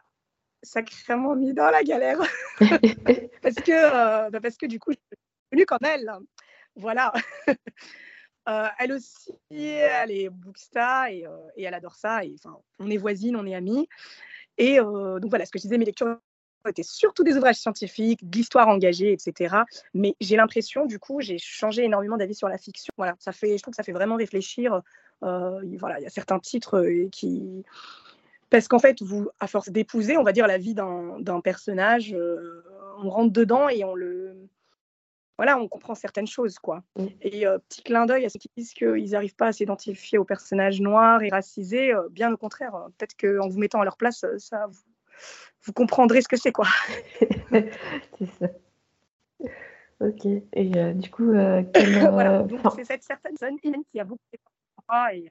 sacrément 0.62 1.36
mis 1.36 1.52
dans 1.52 1.70
la 1.70 1.82
galère 1.84 2.18
parce 3.42 3.56
que 3.56 4.30
bah, 4.30 4.40
parce 4.40 4.56
que 4.56 4.64
du 4.64 4.80
coup 4.80 4.92
comme 5.66 5.78
elle. 5.82 6.10
Voilà. 6.76 7.12
Euh, 8.48 8.66
elle 8.78 8.92
aussi, 8.92 9.30
elle 9.50 10.10
est 10.10 10.30
booksta 10.30 11.12
et, 11.12 11.26
euh, 11.26 11.36
et, 11.56 11.64
elle 11.64 11.74
adore 11.74 11.96
ça. 11.96 12.24
Et, 12.24 12.34
enfin, 12.42 12.56
on 12.78 12.90
est 12.90 12.96
voisines, 12.96 13.36
on 13.36 13.46
est 13.46 13.54
amies. 13.54 13.86
Et 14.56 14.80
euh, 14.80 15.18
donc 15.20 15.28
voilà, 15.28 15.44
ce 15.44 15.50
que 15.50 15.58
je 15.58 15.64
disais, 15.64 15.76
mes 15.76 15.84
lectures 15.84 16.16
étaient 16.66 16.82
surtout 16.82 17.24
des 17.24 17.36
ouvrages 17.36 17.56
scientifiques, 17.56 18.28
de 18.28 18.38
l'histoire 18.38 18.68
engagée, 18.68 19.12
etc. 19.12 19.54
Mais 19.92 20.16
j'ai 20.22 20.36
l'impression, 20.36 20.86
du 20.86 20.98
coup, 20.98 21.20
j'ai 21.20 21.36
changé 21.36 21.84
énormément 21.84 22.16
d'avis 22.16 22.34
sur 22.34 22.48
la 22.48 22.56
fiction. 22.56 22.90
Voilà, 22.96 23.16
ça 23.18 23.32
fait, 23.32 23.58
je 23.58 23.62
trouve 23.62 23.72
que 23.72 23.76
ça 23.76 23.82
fait 23.82 23.92
vraiment 23.92 24.16
réfléchir. 24.16 24.80
voilà, 25.20 25.98
il 25.98 26.02
y 26.02 26.06
a 26.06 26.10
certains 26.10 26.38
titres 26.38 26.82
qui, 27.12 27.64
parce 28.48 28.66
qu'en 28.66 28.78
fait, 28.78 29.02
vous, 29.02 29.28
à 29.40 29.46
force 29.46 29.68
d'épouser, 29.68 30.16
on 30.16 30.24
va 30.24 30.32
dire 30.32 30.46
la 30.46 30.56
vie 30.56 30.74
d'un 30.74 31.40
personnage, 31.44 32.16
on 33.02 33.10
rentre 33.10 33.32
dedans 33.32 33.68
et 33.68 33.84
on 33.84 33.94
le 33.94 34.48
voilà, 35.38 35.56
on 35.56 35.68
comprend 35.68 35.94
certaines 35.94 36.26
choses, 36.26 36.58
quoi. 36.58 36.82
Et 37.22 37.46
petit 37.68 37.82
clin 37.82 38.06
d'œil 38.06 38.24
à 38.24 38.28
ceux 38.28 38.40
qui 38.40 38.50
disent 38.56 38.74
qu'ils 38.74 39.10
n'arrivent 39.10 39.36
pas 39.36 39.46
à 39.46 39.52
s'identifier 39.52 40.18
aux 40.18 40.24
personnages 40.24 40.80
noirs 40.80 41.22
et 41.22 41.28
racisés, 41.28 41.92
bien 42.10 42.32
au 42.32 42.36
contraire, 42.36 42.72
peut-être 42.98 43.16
qu'en 43.16 43.48
vous 43.48 43.58
mettant 43.58 43.80
à 43.80 43.84
leur 43.84 43.96
place, 43.96 44.26
ça, 44.38 44.66
vous, 44.66 44.82
vous 45.62 45.72
comprendrez 45.72 46.22
ce 46.22 46.28
que 46.28 46.36
c'est, 46.36 46.50
quoi. 46.50 46.66
c'est 47.52 48.26
ça. 48.38 48.48
Ok. 50.00 50.26
Et 50.52 50.94
du 50.94 51.10
coup, 51.10 51.26
voilà. 51.30 52.42
Donc, 52.42 52.60
c'est 52.74 52.84
cette 52.84 53.04
certaine 53.04 53.36
zone 53.36 53.58
qui 53.60 54.00
a 54.00 54.04
beaucoup 54.04 54.20
et... 55.12 55.30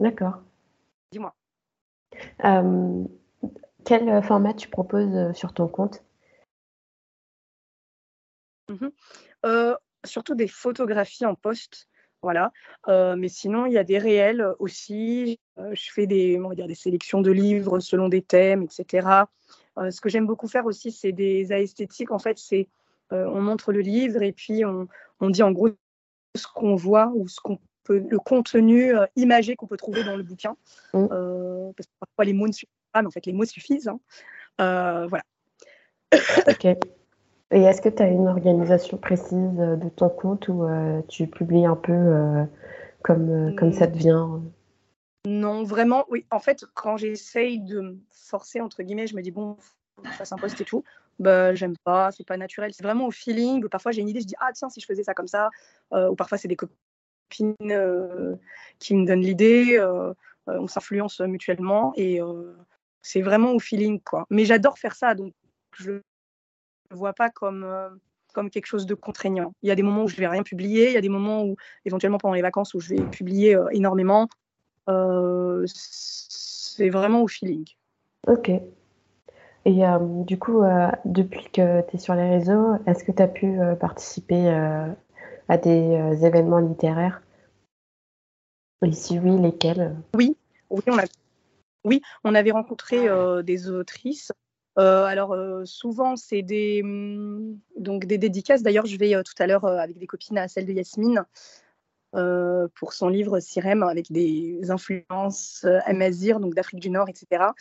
D'accord. 0.00 0.42
Dis-moi. 1.12 1.34
quel 3.84 4.22
format 4.22 4.54
tu 4.54 4.68
proposes 4.68 5.32
sur 5.34 5.52
ton 5.54 5.68
compte? 5.68 6.02
Mmh 8.68 8.88
surtout 10.04 10.36
des 10.36 10.46
photographies 10.46 11.26
en 11.26 11.34
poste, 11.34 11.88
voilà. 12.22 12.52
mais 12.86 13.28
sinon, 13.28 13.66
il 13.66 13.72
y 13.72 13.78
a 13.78 13.84
des 13.84 13.98
réels 13.98 14.46
aussi. 14.60 15.40
je 15.56 15.92
fais 15.92 16.06
des, 16.06 16.38
on 16.38 16.48
va 16.48 16.54
dire, 16.54 16.68
des 16.68 16.76
sélections 16.76 17.20
de 17.20 17.32
livres 17.32 17.80
selon 17.80 18.08
des 18.08 18.22
thèmes, 18.22 18.62
etc. 18.62 19.26
ce 19.76 20.00
que 20.00 20.08
j'aime 20.08 20.26
beaucoup 20.26 20.46
faire 20.46 20.66
aussi, 20.66 20.92
c'est 20.92 21.10
des 21.12 21.52
esthétiques. 21.52 22.12
En 22.12 22.20
fait, 22.20 22.38
c'est 22.38 22.68
on 23.10 23.42
montre 23.42 23.72
le 23.72 23.80
livre 23.80 24.22
et 24.22 24.32
puis 24.32 24.64
on, 24.64 24.86
on 25.20 25.30
dit 25.30 25.42
en 25.42 25.50
gros 25.50 25.70
ce 26.36 26.46
qu'on 26.46 26.76
voit 26.76 27.10
ou 27.14 27.26
ce 27.26 27.40
qu'on 27.40 27.58
peut, 27.82 28.02
le 28.08 28.18
contenu 28.18 28.94
imagé 29.16 29.56
qu'on 29.56 29.66
peut 29.66 29.76
trouver 29.76 30.04
dans 30.04 30.16
le 30.16 30.22
bouquin. 30.22 30.56
Mmh. 30.94 31.08
parce 31.76 31.86
que 31.86 31.94
parfois 31.98 32.24
les 32.24 32.32
mots 32.34 32.46
ne 32.46 32.52
suffisent 32.52 32.92
pas, 32.92 33.02
mais 33.02 33.08
en 33.08 33.10
fait 33.10 33.26
les 33.26 33.32
mots 33.32 33.44
suffisent. 33.44 33.88
Hein. 33.88 33.98
voilà. 35.08 35.24
ok. 36.48 36.78
Et 37.50 37.62
est-ce 37.62 37.80
que 37.80 37.88
tu 37.88 38.02
as 38.02 38.08
une 38.08 38.28
organisation 38.28 38.98
précise 38.98 39.58
euh, 39.58 39.76
de 39.76 39.88
ton 39.88 40.10
compte 40.10 40.48
ou 40.48 40.64
euh, 40.64 41.00
tu 41.08 41.26
publies 41.26 41.64
un 41.64 41.76
peu 41.76 41.92
euh, 41.92 42.44
comme, 43.02 43.54
comme 43.56 43.72
ça 43.72 43.86
te 43.86 43.96
vient? 43.96 44.42
Non, 45.26 45.62
vraiment, 45.62 46.04
oui. 46.10 46.26
En 46.30 46.40
fait, 46.40 46.64
quand 46.74 46.98
j'essaye 46.98 47.60
de 47.60 47.96
forcer, 48.10 48.60
entre 48.60 48.82
guillemets, 48.82 49.06
je 49.06 49.16
me 49.16 49.22
dis, 49.22 49.30
bon, 49.30 49.56
je 50.04 50.10
fasse 50.10 50.32
un 50.32 50.36
post 50.36 50.60
et 50.60 50.64
tout, 50.64 50.84
bah, 51.18 51.54
j'aime 51.54 51.74
pas, 51.84 52.10
c'est 52.12 52.26
pas 52.26 52.36
naturel. 52.36 52.72
C'est 52.74 52.82
vraiment 52.82 53.06
au 53.06 53.10
feeling. 53.10 53.66
Parfois, 53.68 53.92
j'ai 53.92 54.02
une 54.02 54.08
idée, 54.08 54.20
je 54.20 54.26
dis, 54.26 54.36
ah 54.40 54.50
tiens, 54.52 54.68
si 54.68 54.80
je 54.80 54.86
faisais 54.86 55.02
ça 55.02 55.14
comme 55.14 55.26
ça. 55.26 55.48
ou 55.92 56.14
parfois, 56.14 56.38
c'est 56.38 56.48
des 56.48 56.56
copines 56.56 56.76
qui 58.78 58.94
me 58.94 59.06
donnent 59.06 59.20
l'idée. 59.20 59.82
on 60.46 60.66
s'influence 60.66 61.20
mutuellement 61.20 61.92
et 61.96 62.20
c'est 63.02 63.22
vraiment 63.22 63.52
au 63.52 63.58
feeling, 63.58 64.00
quoi. 64.00 64.26
Mais 64.30 64.44
j'adore 64.44 64.78
faire 64.78 64.94
ça, 64.94 65.14
donc 65.14 65.32
je 65.76 66.00
ne 66.90 66.96
vois 66.96 67.12
pas 67.12 67.30
comme, 67.30 67.64
euh, 67.64 67.88
comme 68.34 68.50
quelque 68.50 68.66
chose 68.66 68.86
de 68.86 68.94
contraignant. 68.94 69.52
Il 69.62 69.68
y 69.68 69.72
a 69.72 69.74
des 69.74 69.82
moments 69.82 70.04
où 70.04 70.08
je 70.08 70.16
ne 70.16 70.20
vais 70.20 70.28
rien 70.28 70.42
publier, 70.42 70.88
il 70.88 70.94
y 70.94 70.96
a 70.96 71.00
des 71.00 71.08
moments 71.08 71.44
où, 71.44 71.56
éventuellement 71.84 72.18
pendant 72.18 72.34
les 72.34 72.42
vacances, 72.42 72.74
où 72.74 72.80
je 72.80 72.94
vais 72.94 73.02
publier 73.02 73.54
euh, 73.54 73.68
énormément. 73.72 74.28
Euh, 74.88 75.64
c'est 75.66 76.88
vraiment 76.88 77.22
au 77.22 77.28
feeling. 77.28 77.66
Ok. 78.26 78.50
Et 79.64 79.82
du 80.24 80.38
coup, 80.38 80.62
depuis 81.04 81.44
que 81.52 81.82
tu 81.82 81.96
es 81.96 81.98
sur 81.98 82.14
les 82.14 82.26
réseaux, 82.26 82.76
est-ce 82.86 83.04
que 83.04 83.12
tu 83.12 83.20
as 83.20 83.28
pu 83.28 83.58
participer 83.78 84.48
à 85.48 85.58
des 85.58 86.24
événements 86.24 86.60
littéraires? 86.60 87.20
Et 88.82 88.92
si 88.92 89.18
oui, 89.18 89.38
lesquels? 89.38 89.94
Oui, 90.14 90.38
oui, 90.70 90.80
on 90.86 90.98
a, 90.98 91.04
oui, 91.84 92.00
on 92.24 92.34
avait 92.34 92.52
rencontré 92.52 93.08
des 93.42 93.68
autrices 93.68 94.32
alors 94.78 95.32
euh, 95.32 95.64
souvent 95.64 96.16
c'est 96.16 96.42
des 96.42 96.82
hum, 96.82 97.58
donc 97.76 98.06
des 98.06 98.18
dédicaces. 98.18 98.62
D'ailleurs 98.62 98.86
je 98.86 98.96
vais 98.96 99.14
euh, 99.14 99.22
tout 99.22 99.34
à 99.38 99.46
l'heure 99.46 99.64
avec 99.64 99.98
des 99.98 100.06
copines 100.06 100.38
à 100.38 100.48
celle 100.48 100.66
de 100.66 100.72
Yasmine 100.72 101.24
pour 102.74 102.94
son 102.94 103.08
livre 103.08 103.38
Sirem 103.38 103.82
avec 103.82 104.10
des 104.10 104.70
influences 104.70 105.66
amazir 105.84 106.40
donc 106.40 106.54
d'Afrique 106.54 106.80
du 106.80 106.88
Nord, 106.90 107.08
etc. 107.08 107.52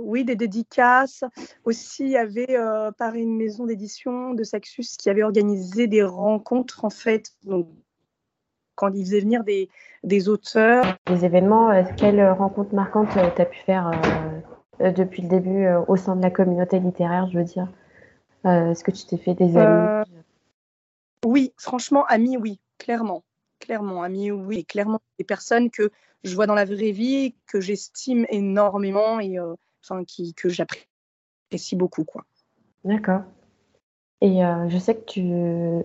oui, 0.00 0.24
des 0.24 0.36
dédicaces. 0.36 1.24
Aussi, 1.64 2.04
il 2.04 2.10
y 2.10 2.16
avait 2.16 2.56
par 2.98 3.16
une 3.16 3.36
maison 3.36 3.66
d'édition 3.66 4.32
de 4.32 4.44
Saxus 4.44 4.96
qui 4.96 5.10
avait 5.10 5.24
organisé 5.24 5.88
des 5.88 6.04
rencontres 6.04 6.84
en 6.84 6.90
fait, 6.90 7.32
donc 7.44 7.68
quand 8.78 8.94
ils 8.94 9.04
faisaient 9.04 9.20
venir 9.20 9.42
des, 9.42 9.68
des 10.04 10.28
auteurs. 10.28 10.84
Des 11.08 11.24
événements, 11.24 11.70
euh, 11.70 11.82
quelles 11.96 12.24
rencontres 12.30 12.74
marquantes 12.74 13.14
euh, 13.16 13.28
tu 13.34 13.42
as 13.42 13.44
pu 13.44 13.58
faire 13.66 13.90
euh, 14.80 14.92
depuis 14.92 15.22
le 15.22 15.28
début 15.28 15.66
au 15.88 15.96
sein 15.96 16.14
de 16.14 16.22
la 16.22 16.30
communauté 16.30 16.78
littéraire, 16.78 17.28
je 17.30 17.38
veux 17.38 17.44
dire? 17.44 17.68
Est-ce 18.44 18.84
que 18.84 18.92
tu 18.92 19.04
t'es 19.04 19.16
fait 19.16 19.34
des 19.34 19.56
amis? 19.56 19.88
Oui, 21.26 21.52
franchement, 21.58 22.06
amis, 22.06 22.36
oui, 22.36 22.60
clairement. 22.78 23.24
Clairement, 23.58 24.04
amis, 24.04 24.30
oui, 24.30 24.64
clairement. 24.64 25.00
Des 25.18 25.24
personnes 25.24 25.68
que 25.70 25.90
je 26.22 26.34
vois 26.36 26.46
dans 26.46 26.54
la 26.54 26.64
vraie 26.64 26.92
vie, 26.92 27.34
que 27.48 27.60
j'estime 27.60 28.24
énormément 28.30 29.18
et 29.18 29.40
enfin, 29.82 30.04
qui, 30.04 30.32
que 30.34 30.48
j'apprécie 30.48 31.74
beaucoup. 31.74 32.04
quoi. 32.04 32.24
D'accord. 32.84 33.22
Et 34.20 34.42
je 34.68 34.78
sais 34.78 34.94
que 34.94 35.04
tu 35.04 35.84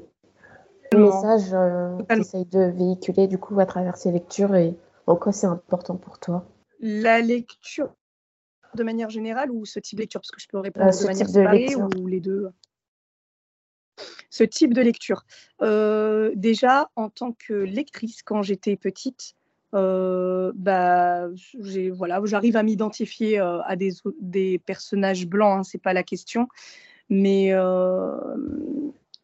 message 0.97 1.53
euh, 1.53 1.97
que 1.97 2.13
tu 2.13 2.19
essayes 2.21 2.45
de 2.45 2.71
véhiculer 2.71 3.27
du 3.27 3.37
coup 3.37 3.59
à 3.59 3.65
travers 3.65 3.97
ces 3.97 4.11
lectures 4.11 4.55
et 4.55 4.75
en 5.07 5.15
quoi 5.15 5.31
c'est 5.31 5.47
important 5.47 5.95
pour 5.95 6.19
toi 6.19 6.45
La 6.79 7.21
lecture 7.21 7.93
de 8.75 8.83
manière 8.83 9.09
générale 9.09 9.51
ou 9.51 9.65
ce 9.65 9.79
type 9.79 9.97
de 9.97 10.03
lecture? 10.03 10.21
Parce 10.21 10.31
que 10.31 10.41
je 10.41 10.47
peux 10.47 10.59
répondre 10.59 10.87
euh, 10.87 10.99
de 10.99 11.05
manière 11.05 11.29
séparée 11.29 11.75
ou 11.75 12.07
les 12.07 12.19
deux? 12.19 12.49
Ce 14.29 14.43
type 14.43 14.73
de 14.73 14.81
lecture. 14.81 15.23
Euh, 15.61 16.31
déjà, 16.35 16.89
en 16.95 17.09
tant 17.09 17.33
que 17.33 17.53
lectrice, 17.53 18.23
quand 18.23 18.41
j'étais 18.41 18.75
petite, 18.75 19.35
bah, 19.71 21.27
voilà, 21.91 22.21
j'arrive 22.25 22.57
à 22.57 22.63
m'identifier 22.63 23.39
à 23.39 23.75
des, 23.75 23.91
des, 24.19 24.59
personnages 24.59 25.27
blancs, 25.27 25.59
hein, 25.59 25.63
c'est 25.63 25.81
pas 25.81 25.93
la 25.93 26.03
question, 26.03 26.47
mais 27.09 27.53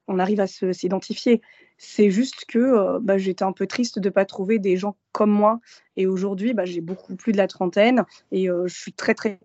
on 0.09 0.19
arrive 0.19 0.41
à 0.41 0.47
s'identifier. 0.47 1.41
C'est 1.77 2.09
juste 2.09 2.45
que 2.45 2.59
euh, 2.59 2.99
bah, 3.01 3.17
j'étais 3.17 3.43
un 3.43 3.53
peu 3.53 3.67
triste 3.67 3.99
de 3.99 4.09
ne 4.09 4.13
pas 4.13 4.25
trouver 4.25 4.59
des 4.59 4.75
gens 4.75 4.97
comme 5.13 5.31
moi. 5.31 5.61
Et 5.95 6.07
aujourd'hui, 6.07 6.53
bah, 6.53 6.65
j'ai 6.65 6.81
beaucoup 6.81 7.15
plus 7.15 7.31
de 7.31 7.37
la 7.37 7.47
trentaine 7.47 8.03
et 8.31 8.49
euh, 8.49 8.67
je 8.67 8.75
suis 8.75 8.91
très 8.91 9.13
très 9.13 9.39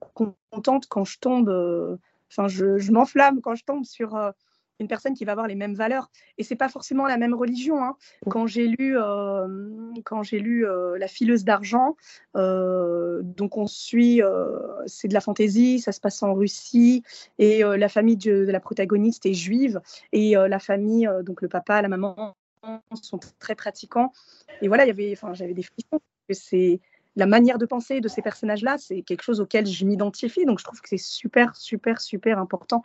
contente 0.51 0.87
quand 0.89 1.05
je 1.05 1.19
tombe. 1.21 1.49
Euh, 1.49 1.97
enfin, 2.31 2.49
je 2.49 2.91
m'enflamme 2.91 3.41
quand 3.41 3.55
je 3.55 3.65
tombe 3.65 3.85
sur 3.85 4.19
une 4.81 4.89
personne 4.89 5.15
qui 5.15 5.25
va 5.25 5.33
avoir 5.33 5.47
les 5.47 5.55
mêmes 5.55 5.75
valeurs. 5.75 6.11
Et 6.39 6.45
c'est 6.45 6.57
pas 6.57 6.69
forcément 6.69 7.07
la 7.07 7.17
même 7.17 7.35
religion. 7.35 7.83
Hein. 7.83 7.97
Quand 8.29 8.47
j'ai 8.47 8.67
lu, 8.67 8.99
euh, 8.99 9.47
quand 10.05 10.23
j'ai 10.23 10.41
lu 10.41 10.67
euh, 10.67 10.99
La 10.99 11.09
fileuse 11.09 11.45
d'argent, 11.45 11.97
euh, 12.37 13.21
donc 13.23 13.57
on 13.57 13.67
suit, 13.67 14.21
c'est 14.87 15.09
de 15.09 15.15
la 15.15 15.21
fantaisie, 15.21 15.81
ça 15.81 15.93
se 15.93 16.01
passe 16.01 16.23
en 16.23 16.35
Russie, 16.35 17.03
et 17.39 17.63
la 17.63 17.89
famille 17.89 18.17
de, 18.17 18.33
la 18.33 18.61
protagoniste 18.61 19.27
est 19.27 19.35
juive, 19.35 19.81
et 20.13 20.35
la 20.35 20.59
famille, 20.59 21.09
donc 21.23 21.43
le 21.43 21.49
papa, 21.49 21.83
la 21.83 21.89
maman, 21.89 22.35
sont 23.03 23.21
très 23.39 23.55
pratiquants. 23.55 24.13
Et 24.63 24.69
voilà, 24.69 24.85
il 24.85 24.89
y 24.89 24.91
avait, 24.91 25.13
enfin, 25.13 25.35
j'avais 25.35 25.55
des 25.55 25.63
frissons. 25.63 26.01
C'est 26.31 26.81
la 27.17 27.27
manière 27.27 27.59
de 27.59 27.67
penser 27.67 28.01
de 28.01 28.09
ces 28.09 28.23
personnages-là, 28.23 28.77
c'est 28.79 29.03
quelque 29.03 29.23
chose 29.23 29.41
auquel 29.41 29.67
je 29.67 29.85
m'identifie. 29.85 30.45
Donc 30.45 30.59
je 30.59 30.65
trouve 30.65 30.81
que 30.81 30.89
c'est 30.89 30.99
super, 30.99 31.55
super, 31.57 32.01
super 32.01 32.39
important 32.39 32.83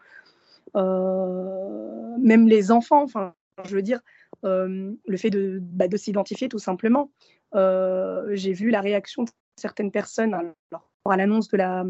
même 0.75 2.47
les 2.47 2.71
enfants, 2.71 3.03
enfin, 3.03 3.33
je 3.65 3.75
veux 3.75 3.81
dire, 3.81 4.01
euh, 4.45 4.93
le 5.05 5.17
fait 5.17 5.29
de, 5.29 5.59
bah, 5.61 5.87
de 5.87 5.97
s'identifier 5.97 6.49
tout 6.49 6.59
simplement. 6.59 7.11
Euh, 7.55 8.27
j'ai 8.33 8.53
vu 8.53 8.69
la 8.69 8.81
réaction 8.81 9.23
de 9.23 9.29
certaines 9.55 9.91
personnes 9.91 10.33
alors, 10.33 10.87
à 11.05 11.17
l'annonce 11.17 11.47
de 11.49 11.57
la, 11.57 11.83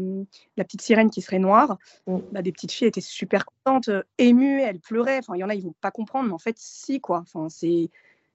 la, 0.56 0.64
petite 0.64 0.82
sirène 0.82 1.10
qui 1.10 1.20
serait 1.20 1.38
noire. 1.38 1.78
Mm. 2.06 2.18
Bah, 2.32 2.42
des 2.42 2.52
petites 2.52 2.72
filles 2.72 2.88
étaient 2.88 3.00
super 3.00 3.44
contentes, 3.44 3.90
émues, 4.18 4.60
elles 4.62 4.80
pleuraient. 4.80 5.18
Enfin, 5.18 5.34
il 5.36 5.40
y 5.40 5.44
en 5.44 5.48
a, 5.48 5.54
ils 5.54 5.64
vont 5.64 5.74
pas 5.80 5.90
comprendre, 5.90 6.28
mais 6.28 6.34
en 6.34 6.38
fait, 6.38 6.56
si, 6.58 7.00
quoi. 7.00 7.18
Enfin, 7.20 7.48
c'est 7.48 7.90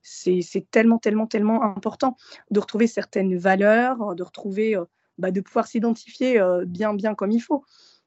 c'est 0.07 0.69
tellement, 0.69 0.99
tellement, 0.99 1.25
tellement 1.25 1.63
important 1.63 2.15
de 2.51 2.59
retrouver 2.59 2.85
certaines 2.85 3.35
valeurs, 3.39 4.13
de 4.13 4.21
retrouver, 4.21 4.79
bah, 5.17 5.31
de 5.31 5.41
pouvoir 5.41 5.65
s'identifier 5.65 6.39
bien, 6.67 6.93
bien 6.93 7.15
comme 7.15 7.31
il 7.31 7.39
faut. 7.39 7.65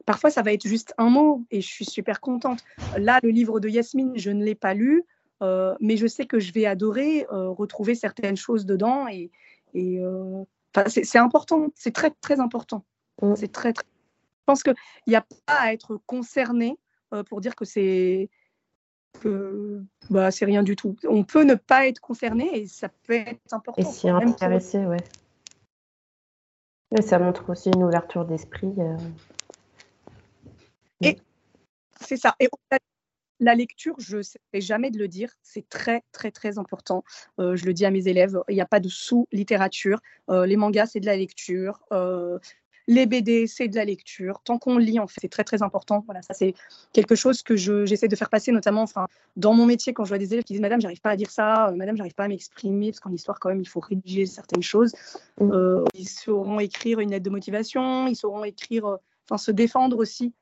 Parfois, 0.09 0.31
ça 0.31 0.41
va 0.41 0.55
être 0.55 0.67
juste 0.67 0.95
un 0.97 1.11
mot 1.11 1.45
et 1.51 1.61
je 1.61 1.67
suis 1.67 1.85
super 1.85 2.23
contente. 2.23 2.65
Là, 2.97 3.21
le 3.23 3.29
livre 3.29 3.61
de 3.61 3.69
Yasmine, 3.69 4.13
je 4.17 4.31
ne 4.31 4.43
l'ai 4.43 4.55
pas 4.55 4.73
lu, 4.73 5.05
euh, 5.43 5.75
mais 5.81 5.99
je 5.99 6.07
sais 6.07 6.25
que 6.25 6.39
je 6.39 6.51
vais 6.55 6.65
adorer 6.65 7.27
euh, 7.31 7.51
retrouver 7.51 7.95
certaines 7.95 8.39
choses 8.39 8.65
dedans 8.65 9.07
et, 9.07 9.31
euh, 9.77 10.45
c'est 10.87 11.19
important, 11.19 11.67
c'est 11.75 11.93
très 11.93 12.11
très 12.23 12.41
important. 12.41 12.87
Mm. 13.21 13.35
C'est 13.37 13.53
très, 13.53 13.75
très. 13.75 13.85
Je 13.85 14.45
pense 14.47 14.63
qu'il 14.63 14.75
n'y 15.09 15.15
a 15.15 15.27
pas 15.45 15.61
à 15.61 15.75
être 15.75 16.01
concerné 16.07 16.79
pour 17.29 17.43
dire 17.43 17.55
que 17.55 17.67
c'est 17.67 18.31
que 19.21 19.83
bah, 20.09 20.31
c'est 20.31 20.47
rien 20.47 20.63
du 20.63 20.75
tout. 20.75 20.97
On 21.07 21.23
peut 21.23 21.45
ne 21.45 21.55
pas 21.55 21.87
être 21.87 22.01
concerné 22.01 22.49
et 22.57 22.67
ça 22.67 22.89
peut 22.89 23.13
être 23.13 23.41
important. 23.53 23.83
Et 23.83 23.85
s'y 23.85 24.09
intéresser, 24.09 24.79
ouais. 24.87 25.05
ça 27.03 27.19
montre 27.19 27.51
aussi 27.51 27.69
une 27.69 27.85
ouverture 27.85 28.25
d'esprit. 28.25 28.73
C'est 32.01 32.17
ça. 32.17 32.35
Et 32.41 32.49
la 33.41 33.55
lecture, 33.55 33.95
je 33.99 34.19
ne 34.19 34.23
sais 34.23 34.39
jamais 34.55 34.91
de 34.91 34.99
le 34.99 35.09
dire, 35.09 35.33
c'est 35.43 35.69
très, 35.69 36.03
très, 36.13 36.31
très 36.31 36.59
important. 36.59 37.05
Euh, 37.39 37.57
je 37.57 37.67
le 37.67 37.73
dis 37.73 37.85
à 37.85 37.91
mes 37.91 38.09
élèves, 38.09 38.39
il 38.49 38.55
n'y 38.55 38.61
a 38.61 38.67
pas 38.67 38.81
de 38.81 38.89
sous-littérature. 38.89 40.01
Euh, 40.31 40.47
les 40.47 40.57
mangas, 40.57 40.87
c'est 40.87 41.01
de 41.01 41.07
la 41.07 41.17
lecture. 41.17 41.81
Euh, 41.93 42.39
les 42.89 43.07
BD, 43.07 43.47
c'est 43.47 43.69
de 43.69 43.77
la 43.77 43.85
lecture. 43.85 44.41
Tant 44.45 44.59
qu'on 44.59 44.79
lit, 44.79 44.99
en 44.99 45.07
fait, 45.07 45.21
c'est 45.21 45.29
très, 45.29 45.45
très 45.45 45.63
important. 45.63 46.03
Voilà, 46.07 46.23
ça, 46.23 46.33
c'est 46.33 46.55
quelque 46.93 47.15
chose 47.15 47.43
que 47.43 47.55
j'essaie 47.55 48.09
de 48.09 48.17
faire 48.17 48.31
passer, 48.31 48.51
notamment 48.51 48.83
enfin, 48.83 49.07
dans 49.37 49.53
mon 49.53 49.67
métier, 49.67 49.93
quand 49.93 50.05
je 50.05 50.09
vois 50.09 50.19
des 50.19 50.33
élèves 50.33 50.45
qui 50.45 50.55
disent 50.55 50.63
Madame, 50.63 50.81
j'arrive 50.81 51.03
pas 51.03 51.11
à 51.11 51.17
dire 51.17 51.31
ça, 51.31 51.71
Madame, 51.77 51.97
j'arrive 51.97 52.15
pas 52.15 52.25
à 52.25 52.29
m'exprimer, 52.29 52.91
parce 52.91 53.01
qu'en 53.01 53.13
histoire, 53.13 53.39
quand 53.41 53.51
même, 53.51 53.61
il 53.61 53.69
faut 53.69 53.81
rédiger 53.81 54.25
certaines 54.25 54.63
choses. 54.63 54.95
Mm. 55.39 55.85
ils 55.95 56.09
sauront 56.09 56.61
écrire 56.61 56.99
une 57.01 57.11
lettre 57.11 57.25
de 57.25 57.31
motivation, 57.31 58.07
ils 58.07 58.17
sauront 58.17 58.43
écrire, 58.43 58.97
enfin, 59.29 59.37
se 59.37 59.51
défendre 59.51 59.99
aussi. 59.99 60.33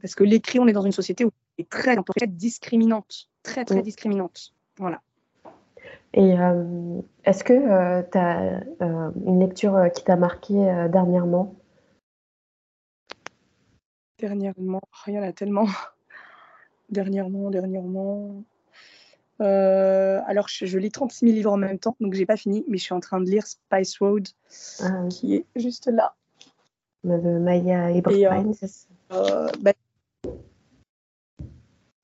Parce 0.00 0.14
que 0.14 0.24
l'écrit, 0.24 0.58
on 0.58 0.66
est 0.66 0.72
dans 0.72 0.84
une 0.84 0.92
société 0.92 1.24
où 1.24 1.30
est 1.58 1.68
très, 1.68 1.96
très 1.96 2.26
discriminante, 2.26 3.28
très 3.42 3.64
très 3.64 3.82
discriminante. 3.82 4.52
Voilà. 4.78 5.00
Et 6.14 6.38
euh, 6.38 7.00
est-ce 7.24 7.42
que 7.42 7.52
euh, 7.52 8.02
tu 8.10 8.18
as 8.18 8.62
euh, 8.82 9.10
une 9.26 9.40
lecture 9.40 9.90
qui 9.94 10.04
t'a 10.04 10.16
marqué 10.16 10.54
dernièrement? 10.92 11.56
Dernièrement, 14.18 14.80
rien 15.04 15.22
oh, 15.22 15.28
a 15.28 15.32
tellement. 15.32 15.66
dernièrement, 16.88 17.50
dernièrement. 17.50 18.44
alors, 19.40 20.46
je, 20.48 20.78
lis 20.78 20.92
36 20.92 21.26
000 21.26 21.36
livres 21.36 21.52
en 21.52 21.56
même 21.56 21.80
temps, 21.80 21.96
donc 22.00 22.14
j'ai 22.14 22.26
pas 22.26 22.36
fini, 22.36 22.64
mais 22.68 22.78
je 22.78 22.84
suis 22.84 22.94
en 22.94 23.00
train 23.00 23.20
de 23.20 23.28
lire 23.28 23.44
Spice 23.46 23.98
Road, 23.98 24.28
ah 24.80 25.06
qui 25.10 25.34
est 25.34 25.46
juste 25.56 25.88
là. 25.88 26.14
De 27.02 27.38
Maya 27.38 27.90
Ibrahim, 27.90 28.54
c'est 28.54 28.68
ça 28.68 28.93
bah, 29.10 29.72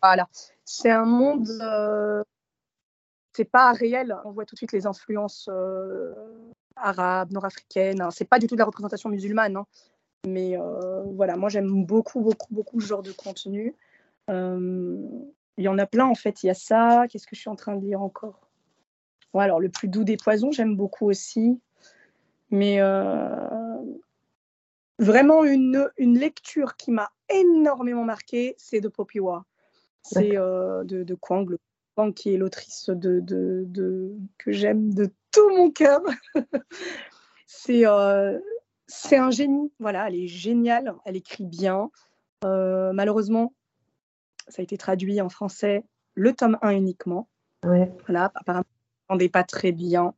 voilà. 0.03 0.29
C'est 0.65 0.91
un 0.91 1.05
monde, 1.05 1.49
euh, 1.61 2.23
c'est 3.35 3.45
pas 3.45 3.73
réel. 3.73 4.17
On 4.25 4.31
voit 4.31 4.47
tout 4.47 4.55
de 4.55 4.59
suite 4.59 4.73
les 4.73 4.87
influences 4.87 5.49
euh, 5.51 6.15
arabes, 6.77 7.33
nord-africaines. 7.33 8.01
Hein. 8.01 8.11
C'est 8.11 8.29
pas 8.29 8.39
du 8.39 8.47
tout 8.47 8.55
de 8.55 8.61
la 8.61 8.67
représentation 8.67 9.09
musulmane. 9.09 9.57
Hein. 9.57 9.67
Mais 10.27 10.57
euh, 10.59 11.03
voilà, 11.15 11.37
moi 11.37 11.49
j'aime 11.49 11.85
beaucoup, 11.85 12.21
beaucoup, 12.21 12.53
beaucoup 12.53 12.81
ce 12.81 12.87
genre 12.87 13.03
de 13.03 13.13
contenu. 13.13 13.75
Il 14.29 15.65
y 15.65 15.69
en 15.69 15.79
a 15.79 15.87
plein 15.87 16.07
en 16.07 16.15
fait. 16.15 16.43
Il 16.43 16.47
y 16.47 16.51
a 16.51 16.55
ça. 16.55 17.07
Qu'est-ce 17.09 17.27
que 17.27 17.35
je 17.35 17.41
suis 17.41 17.51
en 17.51 17.57
train 17.57 17.75
de 17.75 17.85
lire 17.85 18.01
encore? 18.01 18.49
Alors 19.35 19.61
le 19.61 19.69
plus 19.69 19.89
doux 19.89 20.05
des 20.05 20.17
poisons, 20.17 20.53
j'aime 20.53 20.77
beaucoup 20.77 21.09
aussi. 21.09 21.61
Mais 22.51 22.81
vraiment 25.01 25.45
une, 25.45 25.91
une 25.97 26.19
lecture 26.19 26.77
qui 26.77 26.93
m'a 26.93 27.11
énormément 27.29 28.05
marqué, 28.05 28.55
c'est 28.59 28.81
de 28.81 28.89
Poppy 28.89 29.19
War. 29.19 29.45
C'est 30.03 30.37
euh, 30.37 30.85
de, 30.85 31.03
de 31.03 31.15
Kwang, 31.15 31.57
Kwang 31.95 32.15
qui 32.15 32.35
est 32.35 32.37
l'autrice 32.37 32.89
de, 32.89 33.21
de, 33.21 34.15
que 34.39 34.53
j'aime 34.53 34.95
de 34.95 35.11
tout 35.31 35.51
mon 35.51 35.71
cœur. 35.71 36.01
c'est 37.47 37.87
euh, 37.87 38.39
un 39.13 39.31
génie. 39.31 39.73
Voilà, 39.79 40.09
elle 40.09 40.17
est 40.17 40.27
géniale, 40.27 40.95
elle 41.05 41.17
écrit 41.17 41.45
bien. 41.45 41.91
Euh, 42.45 42.93
malheureusement, 42.93 43.53
ça 44.49 44.61
a 44.61 44.63
été 44.63 44.79
traduit 44.79 45.21
en 45.21 45.29
français 45.29 45.85
le 46.15 46.33
tome 46.33 46.59
1 46.63 46.71
uniquement. 46.71 47.29
Voilà, 47.63 48.33
apparemment, 48.35 48.65
on 49.09 49.17
n'est 49.17 49.29
pas 49.29 49.45
très 49.45 49.73
bien. 49.73 50.15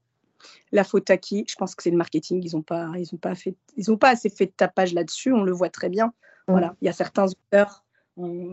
La 0.72 0.84
faute 0.84 1.10
à 1.10 1.16
qui? 1.16 1.44
Je 1.48 1.54
pense 1.56 1.74
que 1.74 1.82
c'est 1.82 1.90
le 1.90 1.96
marketing. 1.96 2.42
Ils 2.44 2.54
n'ont 2.54 2.62
pas, 2.62 2.90
ils 2.96 3.14
ont 3.14 3.18
pas 3.18 3.34
fait, 3.34 3.54
ils 3.76 3.90
ont 3.90 3.96
pas 3.96 4.10
assez 4.10 4.30
fait 4.30 4.46
de 4.46 4.52
tapage 4.56 4.94
là-dessus. 4.94 5.32
On 5.32 5.42
le 5.42 5.52
voit 5.52 5.70
très 5.70 5.88
bien. 5.88 6.12
Voilà, 6.48 6.74
il 6.82 6.86
y 6.86 6.88
a 6.88 6.92
certains 6.92 7.26
auteurs 7.26 7.84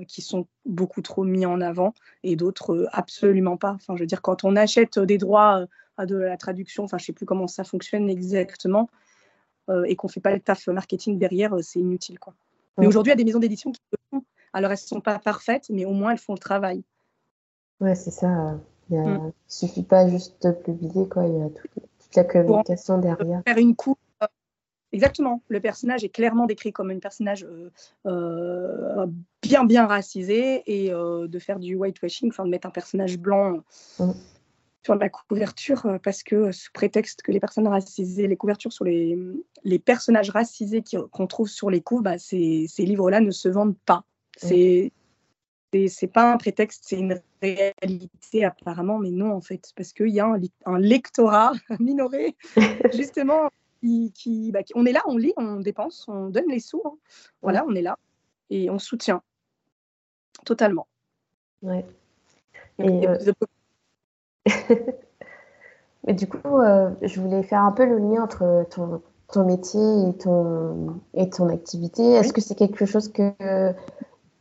qui 0.08 0.22
sont 0.22 0.48
beaucoup 0.66 1.02
trop 1.02 1.24
mis 1.24 1.46
en 1.46 1.60
avant 1.60 1.94
et 2.24 2.36
d'autres 2.36 2.76
euh, 2.76 2.88
absolument 2.92 3.58
pas. 3.58 3.72
Enfin, 3.72 3.96
je 3.96 4.02
veux 4.02 4.08
dire, 4.08 4.22
quand 4.22 4.44
on 4.44 4.56
achète 4.56 5.00
des 5.00 5.18
droits 5.18 5.62
euh, 5.62 5.68
à 5.98 6.06
de 6.06 6.16
la 6.16 6.38
traduction, 6.38 6.86
enfin, 6.86 6.98
je 6.98 7.06
sais 7.06 7.14
plus 7.14 7.26
comment 7.26 7.48
ça 7.48 7.64
fonctionne 7.64 8.10
exactement, 8.10 8.90
euh, 9.70 9.84
et 9.84 9.96
qu'on 9.96 10.08
fait 10.08 10.22
pas 10.22 10.32
le 10.32 10.40
taf 10.40 10.68
marketing 10.68 11.18
derrière, 11.18 11.54
c'est 11.62 11.80
inutile, 11.80 12.20
quoi. 12.20 12.34
Mais 12.78 12.88
aujourd'hui, 12.88 13.12
il 13.12 13.16
y 13.16 13.18
a 13.18 13.18
des 13.18 13.26
maisons 13.26 13.40
d'édition 13.40 13.74
qui 13.74 13.82
le 13.92 13.98
font. 14.10 14.26
Alors, 14.54 14.72
elles 14.72 14.78
sont 14.78 15.02
pas 15.02 15.20
parfaites, 15.20 15.70
mais 15.70 15.84
au 15.84 15.92
moins, 15.92 16.12
elles 16.12 16.18
font 16.18 16.32
le 16.32 16.40
travail. 16.40 16.82
Ouais, 17.82 17.94
c'est 17.94 18.12
ça. 18.12 18.58
Il 18.90 18.98
ne 18.98 19.18
mm. 19.18 19.32
suffit 19.48 19.84
pas 19.84 20.08
juste 20.08 20.46
de 20.46 20.52
publier, 20.52 21.08
quoi. 21.08 21.26
Il 21.26 21.38
y 21.38 21.42
a 21.42 21.50
toute, 21.50 21.72
la 22.16 22.24
communication 22.24 22.98
derrière. 22.98 23.44
Faire 23.46 23.58
une 23.58 23.76
coupe 23.76 24.00
Exactement. 24.92 25.44
Le 25.50 25.60
personnage 25.60 26.04
est 26.04 26.10
clairement 26.10 26.48
décrit 26.48 26.74
comme 26.74 26.90
un 26.90 27.00
personnage 27.00 27.44
euh, 27.44 27.70
euh, 28.08 29.06
bien, 29.42 29.64
bien 29.64 29.86
racisé 29.86 30.64
et 30.66 30.92
euh, 30.92 31.28
de 31.28 31.40
faire 31.40 31.60
du 31.60 31.76
whitewashing, 31.76 32.30
enfin 32.30 32.46
de 32.46 32.50
mettre 32.50 32.68
un 32.68 32.72
personnage 32.72 33.20
blanc 33.20 33.62
mm. 34.00 34.12
sur 34.84 34.96
la 34.96 35.10
couverture 35.10 36.00
parce 36.04 36.24
que 36.24 36.52
sous 36.52 36.72
prétexte 36.74 37.22
que 37.22 37.32
les 37.32 37.40
personnes 37.40 37.68
racisées, 37.68 38.28
les 38.28 38.36
couvertures 38.36 38.74
sur 38.74 38.84
les, 38.86 39.16
les 39.64 39.78
personnages 39.78 40.32
racisés 40.32 40.84
qu'on 41.12 41.28
trouve 41.28 41.50
sur 41.50 41.70
les 41.70 41.82
couves, 41.82 42.02
bah, 42.02 42.18
ces, 42.18 42.66
ces 42.68 42.84
livres-là 42.84 43.20
ne 43.20 43.32
se 43.32 43.48
vendent 43.48 43.78
pas. 43.86 44.00
Mm. 44.44 44.48
C'est 44.48 44.92
c'est 45.88 46.08
pas 46.08 46.32
un 46.34 46.38
prétexte, 46.38 46.84
c'est 46.88 46.98
une 46.98 47.22
réalité 47.42 48.44
apparemment, 48.44 48.98
mais 48.98 49.12
non 49.12 49.34
en 49.34 49.42
fait, 49.42 49.72
parce 49.76 49.94
qu'il 49.94 50.10
y 50.10 50.20
a 50.20 50.26
un, 50.26 50.40
un 50.66 50.80
lectorat 50.80 51.54
minoré 51.80 52.36
justement 52.94 53.50
bah, 53.82 54.64
qui, 54.64 54.74
on 54.76 54.86
est 54.86 54.92
là, 54.92 55.02
on 55.06 55.18
lit, 55.18 55.34
on 55.38 55.60
dépense, 55.60 56.06
on 56.08 56.30
donne 56.30 56.50
les 56.50 56.60
sous. 56.60 56.82
Hein. 56.86 56.96
Voilà, 57.42 57.66
on 57.68 57.74
est 57.76 57.82
là 57.82 57.98
et 58.50 58.70
on 58.70 58.80
soutient 58.80 59.22
totalement. 60.46 60.88
Ouais. 61.62 61.86
Et, 62.80 63.08
euh, 63.08 63.18
Mais 66.08 66.14
du 66.14 66.28
coup, 66.28 66.60
euh, 66.60 66.90
je 67.02 67.20
voulais 67.20 67.44
faire 67.44 67.62
un 67.62 67.72
peu 67.72 67.86
le 67.86 67.98
lien 67.98 68.24
entre 68.24 68.66
ton, 68.70 69.02
ton 69.32 69.46
métier 69.46 70.10
et 70.10 70.18
ton, 70.18 71.02
et 71.14 71.30
ton 71.30 71.50
activité. 71.50 72.14
Est-ce 72.14 72.34
que 72.34 72.42
c'est 72.42 72.56
quelque 72.56 72.86
chose 72.86 73.12
que 73.12 73.32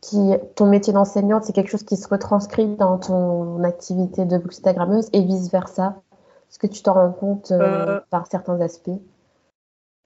qui, 0.01 0.31
ton 0.55 0.67
métier 0.67 0.93
d'enseignante, 0.93 1.43
c'est 1.43 1.53
quelque 1.53 1.69
chose 1.69 1.83
qui 1.83 1.97
se 1.97 2.07
retranscrit 2.07 2.75
dans 2.75 2.97
ton 2.97 3.63
activité 3.63 4.25
de 4.25 4.37
bookstagrammeuse 4.37 5.09
et 5.13 5.21
vice 5.21 5.51
versa 5.51 6.01
Est-ce 6.49 6.59
que 6.59 6.67
tu 6.67 6.81
t'en 6.81 6.93
rends 6.93 7.11
compte 7.11 7.51
euh, 7.51 7.99
par 8.09 8.27
certains 8.27 8.59
aspects? 8.61 8.89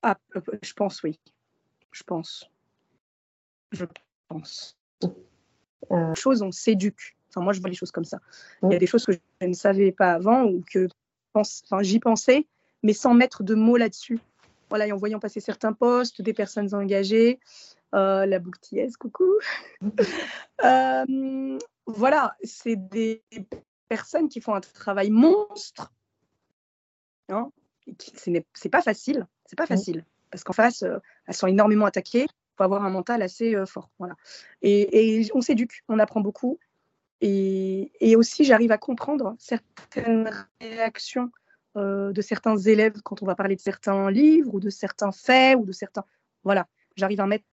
Ah, 0.02 0.18
euh, 0.36 0.42
je 0.62 0.74
pense 0.74 1.04
oui. 1.04 1.20
Je 1.92 2.04
pense. 2.04 2.50
Je 3.72 3.86
pense. 4.28 4.78
Euh... 5.92 6.16
Choses, 6.16 6.42
on 6.42 6.52
s'éduque. 6.52 7.16
Enfin, 7.30 7.42
moi, 7.42 7.54
je 7.54 7.62
vois 7.62 7.70
les 7.70 7.76
choses 7.76 7.92
comme 7.92 8.06
ça. 8.06 8.20
Il 8.64 8.72
y 8.72 8.76
a 8.76 8.80
des 8.80 8.88
choses 8.88 9.06
que 9.06 9.12
je 9.12 9.48
ne 9.48 9.54
savais 9.54 9.92
pas 9.92 10.14
avant 10.14 10.44
ou 10.44 10.64
que 10.72 10.88
enfin, 11.34 11.82
j'y 11.82 12.00
pensais, 12.00 12.48
mais 12.84 12.94
sans 12.94 13.14
mettre 13.14 13.44
de 13.44 13.56
mots 13.56 13.78
là-dessus. 13.78 14.20
Voilà, 14.70 14.88
et 14.88 14.92
en 14.92 14.98
voyant 14.98 15.20
passer 15.20 15.40
certains 15.40 15.74
postes, 15.74 16.22
des 16.22 16.34
personnes 16.34 16.74
engagées, 16.74 17.40
euh, 17.94 18.26
la 18.26 18.40
bouctillaise, 18.40 18.98
coucou. 18.98 19.38
euh, 20.64 21.60
voilà, 21.86 22.36
c'est 22.44 22.76
des 22.76 23.24
personnes 23.88 24.30
qui 24.30 24.42
font 24.42 24.56
un 24.56 24.62
travail 24.62 25.12
monstre. 25.12 25.94
Hein 27.30 27.52
c'est 28.16 28.70
pas 28.70 28.82
facile. 28.82 29.28
C'est 29.46 29.58
pas 29.58 29.66
facile 29.68 30.06
parce 30.32 30.44
qu'en 30.44 30.54
face, 30.54 30.82
euh, 30.82 30.98
elles 31.28 31.36
sont 31.36 31.48
énormément 31.48 31.86
attaquées. 31.86 32.24
Il 32.24 32.56
faut 32.58 32.64
avoir 32.64 32.84
un 32.84 32.90
mental 32.90 33.22
assez 33.22 33.56
fort. 33.68 33.92
Voilà. 34.00 34.16
Et, 34.62 35.30
on 35.36 35.42
s'éduque, 35.42 35.84
on 35.88 36.00
apprend 36.00 36.22
beaucoup. 36.22 36.60
Et, 37.22 38.16
aussi, 38.16 38.44
j'arrive 38.44 38.72
à 38.72 38.78
comprendre 38.78 39.36
certaines 39.40 40.32
réactions 40.60 41.32
de 41.76 42.22
certains 42.22 42.58
élèves 42.58 43.02
quand 43.02 43.24
on 43.24 43.26
va 43.26 43.34
parler 43.34 43.56
de 43.56 43.62
certains 43.62 44.12
livres 44.12 44.54
ou 44.54 44.60
de 44.60 44.70
certains 44.70 45.12
faits 45.12 45.58
ou 45.58 45.66
de 45.66 45.72
certains. 45.72 46.06
Voilà, 46.44 46.68
j'arrive 46.96 47.22
à 47.22 47.26
mettre 47.26 47.46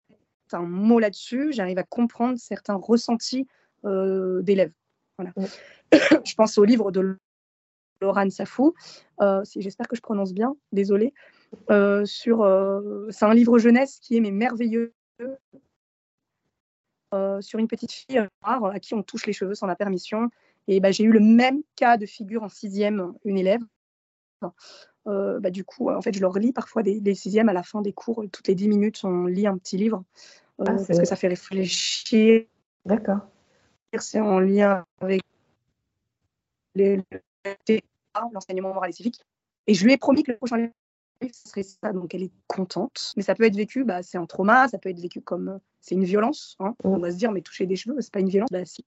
un 0.55 0.63
mot 0.63 0.99
là-dessus, 0.99 1.53
j'arrive 1.53 1.79
à 1.79 1.85
comprendre 1.85 2.39
certains 2.39 2.75
ressentis 2.75 3.47
d'élèves. 3.85 4.73
Voilà. 5.19 5.33
je 6.25 6.35
pense 6.35 6.59
au 6.59 6.65
livre 6.65 6.91
de 6.91 7.19
Laurent 8.01 8.31
Safou, 8.31 8.75
euh, 9.21 9.43
j'espère 9.57 9.89
que 9.89 9.97
je 9.97 10.01
prononce 10.01 10.33
bien, 10.33 10.57
désolé, 10.73 11.13
euh, 11.71 12.05
sur, 12.05 12.43
euh, 12.43 13.07
c'est 13.11 13.25
un 13.25 13.35
livre 13.35 13.59
jeunesse 13.59 13.99
qui 14.01 14.17
est 14.17 14.21
mais 14.21 14.31
merveilleux, 14.31 14.95
sur 17.41 17.59
une 17.59 17.69
petite 17.69 17.93
fille 17.93 18.25
rare 18.43 18.65
à 18.67 18.79
qui 18.79 18.95
on 18.95 19.03
touche 19.03 19.27
les 19.27 19.33
cheveux 19.33 19.55
sans 19.55 19.67
la 19.67 19.77
permission. 19.77 20.31
Et 20.69 20.81
bah, 20.81 20.93
j'ai 20.93 21.05
eu 21.05 21.11
le 21.11 21.21
même 21.21 21.63
cas 21.75 21.97
de 21.97 22.07
figure 22.07 22.43
en 22.43 22.49
sixième, 22.49 23.13
une 23.25 23.37
élève. 23.37 23.61
Bah, 25.07 25.51
du 25.51 25.65
coup, 25.65 25.91
en 25.91 26.01
fait, 26.03 26.15
je 26.15 26.21
leur 26.21 26.39
lis 26.39 26.53
parfois 26.53 26.83
des, 26.83 27.01
des, 27.01 27.15
sixièmes 27.15 27.49
à 27.49 27.53
la 27.53 27.63
fin 27.63 27.83
des 27.83 27.93
cours. 27.93 28.25
Toutes 28.31 28.47
les 28.47 28.55
dix 28.55 28.69
minutes, 28.69 29.01
on 29.05 29.27
lit 29.27 29.47
un 29.47 29.59
petit 29.59 29.77
livre 29.77 30.05
ah, 30.61 30.65
parce 30.65 30.87
que 30.87 31.05
ça 31.05 31.17
fait 31.17 31.29
réfléchir. 31.29 32.45
D'accord. 32.85 33.21
C'est 33.99 34.21
en 34.21 34.39
lien 34.39 34.85
avec 35.01 35.23
l'enseignement 38.33 38.73
moral 38.75 38.91
et 38.91 38.93
civique. 38.93 39.21
Et 39.67 39.75
je 39.75 39.85
lui 39.85 39.93
ai 39.93 39.97
promis 39.97 40.23
que 40.23 40.33
le 40.33 40.39
prochain 40.39 40.57
livre, 40.59 40.73
ce 41.23 41.49
serait 41.49 41.63
ça. 41.63 41.93
Donc 41.93 42.15
elle 42.15 42.23
est 42.23 42.33
contente. 42.47 43.13
Mais 43.17 43.23
ça 43.23 43.35
peut 43.35 43.45
être 43.45 43.57
vécu, 43.57 43.85
bah, 43.85 44.03
c'est 44.03 44.19
un 44.19 44.27
trauma, 44.27 44.69
ça 44.69 44.79
peut 44.79 44.91
être 44.91 45.01
vécu 45.01 45.21
comme 45.21 45.61
c'est 45.81 45.95
une 45.95 46.05
violence. 46.05 46.57
Hein. 46.61 46.75
On 46.85 46.99
va 46.99 47.11
se 47.11 47.17
dire, 47.17 47.33
mais 47.33 47.43
toucher 47.43 47.67
des 47.67 47.77
cheveux, 47.77 48.01
c'est 48.01 48.13
pas 48.13 48.21
une 48.21 48.29
violence. 48.29 48.51
Bah, 48.51 48.65
si. 48.65 48.85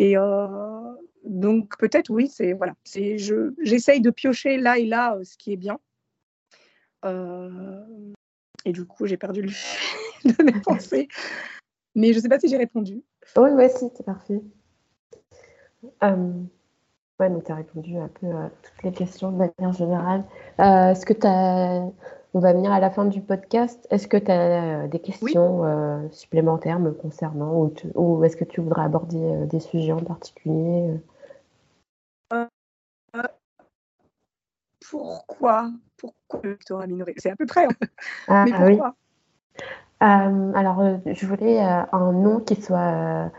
Et 0.00 0.16
euh, 0.16 0.94
donc 1.24 1.76
peut-être 1.76 2.08
oui, 2.08 2.26
c'est 2.28 2.54
voilà, 2.54 2.74
c'est 2.84 3.18
je 3.18 3.52
j'essaye 3.62 4.00
de 4.00 4.08
piocher 4.08 4.56
là 4.56 4.78
et 4.78 4.86
là 4.86 5.18
ce 5.22 5.36
qui 5.36 5.52
est 5.52 5.56
bien. 5.56 5.78
et 8.64 8.72
du 8.72 8.86
coup, 8.86 9.06
j'ai 9.06 9.18
perdu 9.18 9.42
le 9.42 9.48
fil 9.48 10.34
de 10.36 10.42
mes 10.42 10.58
pensées. 10.60 11.08
Mais 11.94 12.12
je 12.12 12.18
ne 12.18 12.22
sais 12.22 12.28
pas 12.30 12.38
si 12.38 12.48
j'ai 12.48 12.56
répondu. 12.56 13.02
Oui, 13.36 13.50
oui, 13.52 13.68
si, 13.68 13.90
c'est 13.94 14.06
parfait. 14.06 14.40
Ouais, 17.20 17.28
donc 17.28 17.44
tu 17.44 17.52
as 17.52 17.56
répondu 17.56 17.98
un 17.98 18.08
peu 18.08 18.26
à 18.28 18.50
toutes 18.62 18.82
les 18.82 18.92
questions 18.92 19.30
de 19.30 19.36
manière 19.36 19.72
générale. 19.74 20.24
Euh, 20.58 20.92
est-ce 20.92 21.04
que 21.04 21.12
tu 21.12 21.26
as. 21.26 21.86
On 22.32 22.38
va 22.38 22.52
venir 22.52 22.72
à 22.72 22.80
la 22.80 22.90
fin 22.90 23.04
du 23.04 23.20
podcast. 23.20 23.86
Est-ce 23.90 24.06
que 24.06 24.16
tu 24.16 24.30
as 24.30 24.84
euh, 24.84 24.88
des 24.88 25.00
questions 25.00 25.64
euh, 25.64 26.08
supplémentaires 26.10 26.78
me 26.78 26.92
concernant 26.92 27.70
ou, 27.94 28.24
est-ce 28.24 28.36
que 28.36 28.44
tu 28.44 28.60
voudrais 28.60 28.84
aborder 28.84 29.46
des 29.46 29.60
sujets 29.60 29.92
en 29.92 30.02
particulier 30.02 30.94
Pourquoi? 34.88 35.70
Pourquoi 35.96 36.40
le 36.44 36.50
lectorat 36.50 36.86
minoré 36.86 37.14
C'est 37.16 37.30
à 37.30 37.36
peu 37.36 37.46
près. 37.46 37.66
Hein. 37.66 37.86
Ah, 38.28 38.44
Mais 38.46 38.76
pourquoi? 38.76 38.94
Alors, 40.00 40.82
je 41.06 41.26
voulais 41.26 41.60
un 41.60 42.12
nom 42.12 42.40
qui 42.40 42.60
soit 42.60 43.30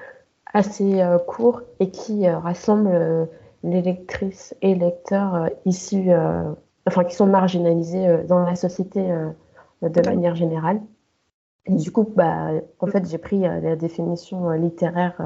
assez 0.54 1.02
court 1.28 1.62
et 1.80 1.90
qui 1.90 2.30
rassemble 2.30 3.30
les 3.64 3.82
lectrices 3.82 4.56
et 4.62 4.76
lecteurs 4.76 5.36
euh, 5.36 5.48
issus, 5.66 6.12
euh, 6.12 6.54
enfin 6.88 7.04
qui 7.04 7.16
sont 7.16 7.28
marginalisés 7.28 8.08
euh, 8.08 8.24
dans 8.24 8.40
la 8.40 8.56
société 8.56 9.02
de 9.82 10.10
manière 10.10 10.36
générale. 10.36 10.82
Et 11.68 11.76
du 11.76 11.92
coup, 11.92 12.08
bah, 12.16 12.50
en 12.80 12.88
fait, 12.88 13.08
j'ai 13.08 13.20
pris 13.20 13.42
la 13.42 13.76
définition 13.76 14.50
littéraire 14.52 15.22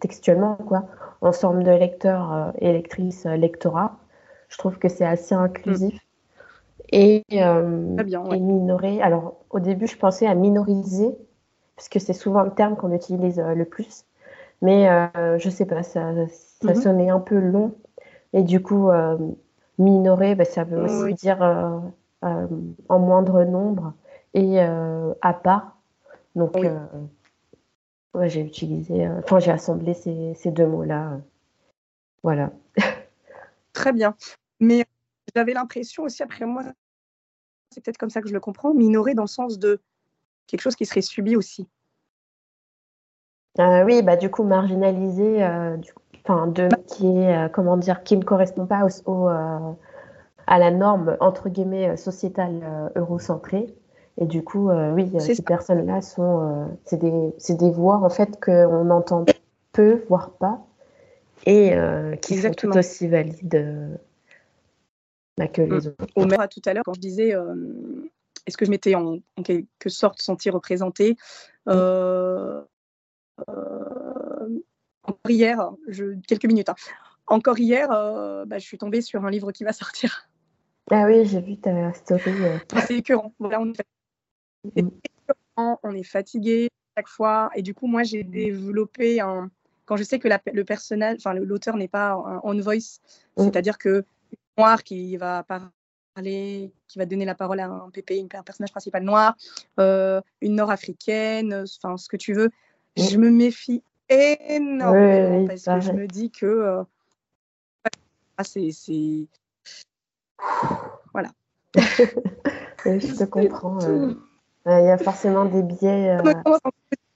textuellement, 0.00 0.54
quoi, 0.54 0.84
ensemble 1.20 1.64
de 1.64 1.72
lecteurs 1.72 2.52
et 2.58 2.72
lectrices, 2.72 3.24
lectorat. 3.24 3.96
Je 4.48 4.58
trouve 4.58 4.78
que 4.78 4.88
c'est 4.88 5.04
assez 5.04 5.34
inclusif. 5.34 5.94
Mm. 5.94 5.98
Et, 6.92 7.24
et, 7.30 8.40
minoré. 8.40 9.02
Alors, 9.02 9.38
au 9.50 9.58
début, 9.58 9.88
je 9.88 9.98
pensais 9.98 10.26
à 10.26 10.36
minoriser, 10.36 11.18
puisque 11.76 12.00
c'est 12.00 12.12
souvent 12.12 12.42
le 12.42 12.52
terme 12.52 12.76
qu'on 12.76 12.92
utilise 12.92 13.40
le 13.40 13.64
plus. 13.64 14.04
Mais 14.62 14.88
euh, 14.88 15.38
je 15.38 15.50
sais 15.50 15.66
pas, 15.66 15.82
ça, 15.82 16.12
ça 16.28 16.74
mhm. 16.74 16.80
sonnait 16.80 17.10
un 17.10 17.20
peu 17.20 17.38
long. 17.38 17.74
Et 18.32 18.42
du 18.42 18.60
coup, 18.62 18.90
euh, 19.78 19.82
minorer, 19.82 20.34
bah, 20.34 20.44
ça 20.44 20.64
veut 20.64 20.82
aussi 20.82 21.14
dire 21.14 21.42
euh, 21.42 22.46
en 22.88 22.98
moindre 22.98 23.44
nombre 23.44 23.94
et 24.34 24.60
à 24.60 25.32
part. 25.32 25.76
Donc, 26.34 26.56
ouais, 28.14 28.28
j'ai 28.28 28.40
utilisé, 28.40 29.08
enfin, 29.08 29.38
j'ai 29.38 29.50
assemblé 29.50 29.94
ces, 29.94 30.34
ces 30.34 30.50
deux 30.50 30.66
mots-là. 30.66 31.20
voilà. 32.22 32.52
Très 33.72 33.92
bien. 33.92 34.14
Mais 34.60 34.84
j'avais 35.34 35.52
l'impression 35.52 36.04
aussi, 36.04 36.22
après 36.22 36.46
moi, 36.46 36.62
c'est 37.70 37.84
peut-être 37.84 37.98
comme 37.98 38.10
ça 38.10 38.20
que 38.20 38.28
je 38.28 38.34
le 38.34 38.40
comprends, 38.40 38.74
minorer 38.74 39.14
dans 39.14 39.22
le 39.22 39.28
sens 39.28 39.58
de 39.58 39.80
quelque 40.46 40.60
chose 40.60 40.76
qui 40.76 40.86
serait 40.86 41.02
subi 41.02 41.36
aussi. 41.36 41.68
Euh, 43.58 43.84
oui, 43.84 44.02
bah, 44.02 44.16
du 44.16 44.30
coup, 44.30 44.44
marginalisé, 44.44 45.44
euh, 45.44 45.76
enfin, 46.28 46.46
de, 46.46 46.68
qui 46.86 47.06
est, 47.06 47.36
euh, 47.36 47.48
comment 47.48 47.76
dire, 47.76 48.02
qui 48.02 48.16
ne 48.16 48.24
correspond 48.24 48.66
pas 48.66 48.86
au, 49.06 49.28
à 49.28 50.58
la 50.58 50.70
norme, 50.70 51.16
entre 51.20 51.48
guillemets, 51.48 51.96
sociétale 51.96 52.90
eurocentrée. 52.96 53.74
Et 54.20 54.26
du 54.26 54.42
coup, 54.42 54.70
oui, 54.70 55.10
ces 55.20 55.42
personnes-là 55.42 56.02
sont, 56.02 56.68
c'est 56.84 56.98
des, 56.98 57.32
des, 57.54 57.70
voix, 57.70 57.96
en 57.96 58.08
fait, 58.08 58.40
qu'on 58.40 58.90
entend 58.90 59.24
peu, 59.72 60.02
voire 60.08 60.30
pas, 60.30 60.60
et 61.46 61.72
qui 62.20 62.36
sont 62.38 62.50
tout 62.50 62.76
aussi 62.76 63.06
valides 63.06 63.98
bah, 65.36 65.46
que 65.46 65.62
les 65.62 65.68
mm. 65.68 65.72
autres. 65.72 66.06
Au 66.16 66.24
maire, 66.24 66.48
tout 66.48 66.62
à 66.66 66.74
l'heure, 66.74 66.82
quand 66.84 66.94
je 66.94 67.00
disais, 67.00 67.34
est-ce 68.48 68.56
que 68.56 68.64
je 68.64 68.70
m'étais 68.70 68.94
en, 68.94 69.18
quelque 69.44 69.90
sorte 69.90 70.22
senti 70.22 70.48
représentée 70.48 71.16
euh, 71.68 72.62
encore 75.08 75.30
hier, 75.30 75.70
je, 75.88 76.14
quelques 76.26 76.44
minutes, 76.44 76.68
hein. 76.68 76.74
encore 77.26 77.58
hier, 77.58 77.90
euh, 77.90 78.44
bah, 78.44 78.58
je 78.58 78.64
suis 78.64 78.78
tombée 78.78 79.00
sur 79.00 79.24
un 79.24 79.30
livre 79.30 79.52
qui 79.52 79.64
va 79.64 79.72
sortir. 79.72 80.28
Ah 80.90 81.04
oui, 81.06 81.26
j'ai 81.26 81.40
vu 81.40 81.58
ta 81.58 81.92
story. 81.92 82.22
Euh. 82.26 82.58
C'est 82.86 82.96
écœurant. 82.96 83.32
on, 83.40 83.72
est 84.76 84.82
mm. 84.82 84.90
on 85.56 85.94
est 85.94 86.02
fatigué 86.02 86.70
chaque 86.96 87.08
fois. 87.08 87.50
Et 87.54 87.62
du 87.62 87.74
coup, 87.74 87.86
moi, 87.86 88.02
j'ai 88.02 88.22
développé 88.22 89.20
un. 89.20 89.50
Quand 89.84 89.96
je 89.96 90.02
sais 90.02 90.18
que 90.18 90.28
le 90.28 90.64
personnage, 90.64 91.16
enfin, 91.18 91.34
l'auteur 91.34 91.76
n'est 91.76 91.88
pas 91.88 92.12
un 92.12 92.40
on 92.42 92.58
voice, 92.60 93.00
mm. 93.36 93.44
c'est-à-dire 93.44 93.78
que 93.78 94.04
noir 94.56 94.82
qui 94.82 95.16
va 95.16 95.44
parler, 95.44 96.72
qui 96.86 96.98
va 96.98 97.06
donner 97.06 97.24
la 97.24 97.34
parole 97.34 97.60
à 97.60 97.68
un 97.68 97.90
PP, 97.90 98.26
un 98.34 98.42
personnage 98.42 98.72
principal 98.72 99.02
noir, 99.02 99.36
une 99.78 100.54
nord-africaine, 100.54 101.64
enfin, 101.64 101.96
ce 101.96 102.08
que 102.08 102.16
tu 102.16 102.34
veux 102.34 102.50
je 102.98 103.16
me 103.16 103.30
méfie 103.30 103.82
énormément 104.08 105.46
parce 105.46 105.64
que 105.64 105.80
je 105.80 105.92
me 105.92 106.06
dis 106.06 106.30
que 106.30 106.46
euh, 106.46 106.82
c'est. 108.42 109.26
Voilà. 111.12 111.30
je 111.74 113.18
te 113.18 113.24
comprends. 113.24 113.78
Euh. 113.82 114.14
Il 114.66 114.84
y 114.84 114.90
a 114.90 114.98
forcément 114.98 115.46
des 115.46 115.62
biais 115.62 116.10
euh, 116.10 116.34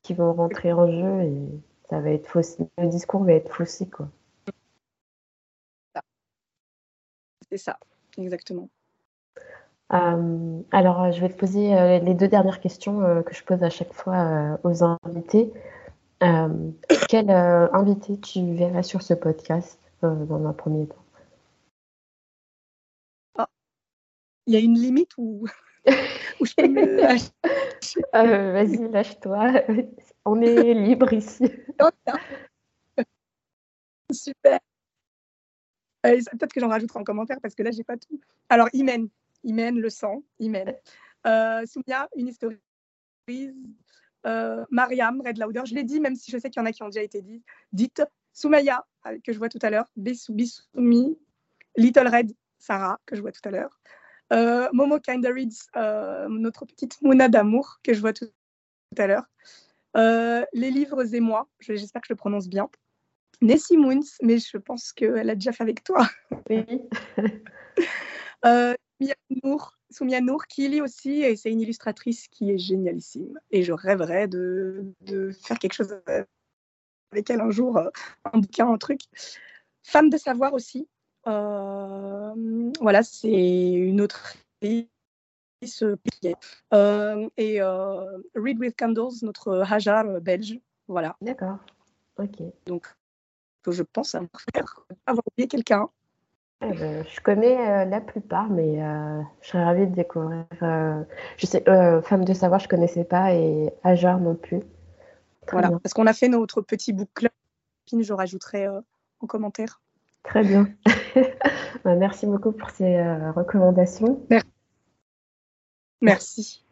qui 0.03 0.15
vont 0.15 0.33
rentrer 0.33 0.73
en 0.73 0.87
jeu 0.87 1.23
et 1.23 1.49
ça 1.91 2.01
va 2.01 2.11
être 2.11 2.27
faussé. 2.27 2.67
Le 2.79 2.89
discours 2.89 3.25
va 3.25 3.33
être 3.33 3.55
faussé, 3.55 3.87
quoi. 3.89 4.09
C'est 7.51 7.59
ça, 7.59 7.79
exactement. 8.17 8.71
alors, 9.91 11.13
je 11.13 11.21
vais 11.21 11.29
te 11.29 11.39
poser 11.39 12.01
les 12.01 12.15
deux 12.15 12.29
dernières 12.29 12.61
questions 12.61 13.23
que 13.23 13.35
je 13.35 13.45
pose 13.45 13.63
à 13.63 13.69
chaque 13.69 13.93
fois 13.93 14.59
aux 14.65 14.83
invités. 14.83 15.53
Euh, 16.23 16.71
quel 17.09 17.31
euh, 17.31 17.69
invité 17.73 18.17
tu 18.21 18.55
verrais 18.55 18.85
sur 18.85 19.03
ce 19.03 19.13
podcast 19.13 19.81
euh, 20.05 20.25
dans 20.27 20.47
un 20.47 20.53
premier 20.53 20.87
temps? 20.87 21.05
Ah, 23.37 23.49
Il 24.47 24.55
y 24.55 24.57
a 24.57 24.61
une 24.61 24.79
limite 24.79 25.11
où, 25.19 25.49
je 25.85 26.55
peux 26.57 26.69
me 26.69 27.03
Vas-y, 28.53 28.89
lâche-toi. 28.89 29.65
On 30.25 30.41
est 30.41 30.75
libre 30.75 31.13
ici. 31.13 31.51
Super. 34.13 34.61
Peut-être 36.03 36.53
que 36.53 36.61
j'en 36.61 36.69
rajouterai 36.69 37.01
en 37.01 37.05
commentaire 37.05 37.39
parce 37.43 37.57
que 37.57 37.65
là, 37.65 37.73
j'ai 37.73 37.85
pas 37.85 37.97
tout. 37.97 38.21
Alors, 38.49 38.69
Imen, 38.73 39.09
Imen, 39.43 39.77
le 39.77 39.91
sang, 39.91 40.23
Imen. 40.39 40.73
Soumia, 41.67 42.09
une 42.17 42.29
histoire 42.29 42.53
euh, 44.27 44.65
Mariam, 44.71 45.21
Red 45.21 45.39
Lauder, 45.39 45.63
je 45.65 45.75
l'ai 45.75 45.85
dit, 45.85 46.01
même 46.01 46.15
si 46.15 46.31
je 46.31 46.39
sais 46.39 46.51
qu'il 46.51 46.61
y 46.61 46.63
en 46.63 46.67
a 46.67 46.73
qui 46.73 46.83
ont 46.83 46.89
déjà 46.89 47.03
été 47.03 47.23
dit, 47.23 47.43
dites. 47.73 48.03
Soumaya, 48.35 48.87
euh, 49.07 49.19
que 49.23 49.33
je 49.33 49.39
vois 49.39 49.51
tout 49.51 49.59
à 49.61 49.69
l'heure, 49.69 49.85
Bissou, 49.95 50.33
Bissoumi, 50.33 51.19
Little 51.77 52.09
Red, 52.09 52.33
Sarah, 52.59 52.99
que 53.05 53.15
je 53.15 53.21
vois 53.21 53.33
tout 53.33 53.43
à 53.45 53.51
l'heure, 53.51 53.79
euh, 54.33 54.71
Momo 54.73 54.99
Kinda 54.99 55.29
Reads, 55.31 55.69
notre 56.31 56.65
petite 56.65 57.03
Mouna 57.03 57.29
d'amour, 57.29 57.81
que 57.83 57.93
je 57.93 58.01
vois 58.01 58.15
tout, 58.15 58.31
à 58.97 59.07
l'heure, 59.07 59.27
Les 60.55 60.71
livres 60.71 61.15
et 61.15 61.21
moi, 61.21 61.47
j'espère 61.61 62.01
que 62.01 62.09
je 62.09 62.15
le 62.15 62.17
prononce 62.17 62.49
bien, 62.49 62.71
Nessie 63.43 63.77
Moons, 63.77 64.01
mais 64.23 64.39
je 64.39 64.57
pense 64.57 64.93
qu'elle 64.93 65.29
a 65.29 65.35
déjà 65.35 65.53
fait 65.53 65.65
avec 65.65 65.85
toi. 65.85 66.09
Oui. 66.49 66.65
Nour, 69.45 69.77
Soumia 69.93 70.21
Nour, 70.21 70.47
qui 70.47 70.69
lit 70.69 70.81
aussi, 70.81 71.23
et 71.23 71.37
c'est 71.37 71.51
une 71.51 71.61
illustratrice 71.61 72.29
qui 72.29 72.51
est 72.51 72.59
génialissime. 72.59 73.39
Et 73.51 73.63
je 73.63 73.73
rêverais 73.73 74.29
de, 74.29 74.93
faire 75.43 75.59
quelque 75.59 75.75
chose 75.75 75.95
avec 76.07 77.31
elle 77.31 77.41
un 77.41 77.51
jour, 77.51 77.77
euh, 77.77 77.91
un 78.33 78.39
bouquin, 78.39 78.69
un 78.69 78.79
truc. 78.79 79.03
Femme 79.83 80.11
de 80.11 80.17
savoir 80.17 80.55
aussi. 80.55 80.89
Euh, 81.27 82.73
voilà, 82.81 83.03
c'est 83.03 83.73
une 83.73 84.01
autre 84.01 84.35
euh, 86.75 87.29
et 87.37 87.63
euh, 87.63 88.19
Read 88.35 88.59
with 88.59 88.77
Candles, 88.77 89.23
notre 89.23 89.61
Hajar 89.61 90.21
belge. 90.21 90.59
Voilà. 90.89 91.17
D'accord. 91.21 91.59
Ok. 92.19 92.43
Donc, 92.67 92.87
je 93.69 93.83
pense 93.83 94.15
avoir 94.15 95.25
oublié 95.33 95.49
quelqu'un. 95.49 95.89
Je 96.71 97.21
connais 97.21 97.57
euh, 97.57 97.85
la 97.85 98.01
plupart, 98.01 98.49
mais 98.49 98.83
euh, 98.83 99.21
je 99.41 99.49
serais 99.49 99.65
ravie 99.65 99.87
de 99.87 99.95
découvrir. 99.95 100.45
Euh, 100.63 101.03
je 101.37 101.47
sais, 101.47 101.65
Femme 102.03 102.25
de 102.25 102.35
savoir, 102.35 102.61
je 102.61 102.69
connaissais 102.69 103.05
pas 103.05 103.35
et 103.35 103.73
Ajar 103.83 104.21
non 104.21 104.35
plus. 104.35 104.61
voilà, 105.51 105.71
parce 105.83 105.93
qu'on 105.93 106.07
a 106.07 106.13
fait 106.13 106.29
notre 106.29 106.61
petit 106.61 106.93
book 106.93 107.09
club. 107.15 107.33
Je 107.93 108.13
rajouterai 108.13 108.69
en 108.69 109.27
commentaire. 109.27 109.81
Très 110.23 110.43
bien. 110.43 110.69
Bah, 111.85 111.97
merci 111.97 112.27
beaucoup 112.27 112.53
pour 112.53 112.71
ces 112.71 113.03
recommandations. 113.35 114.25
Merci. 116.01 116.65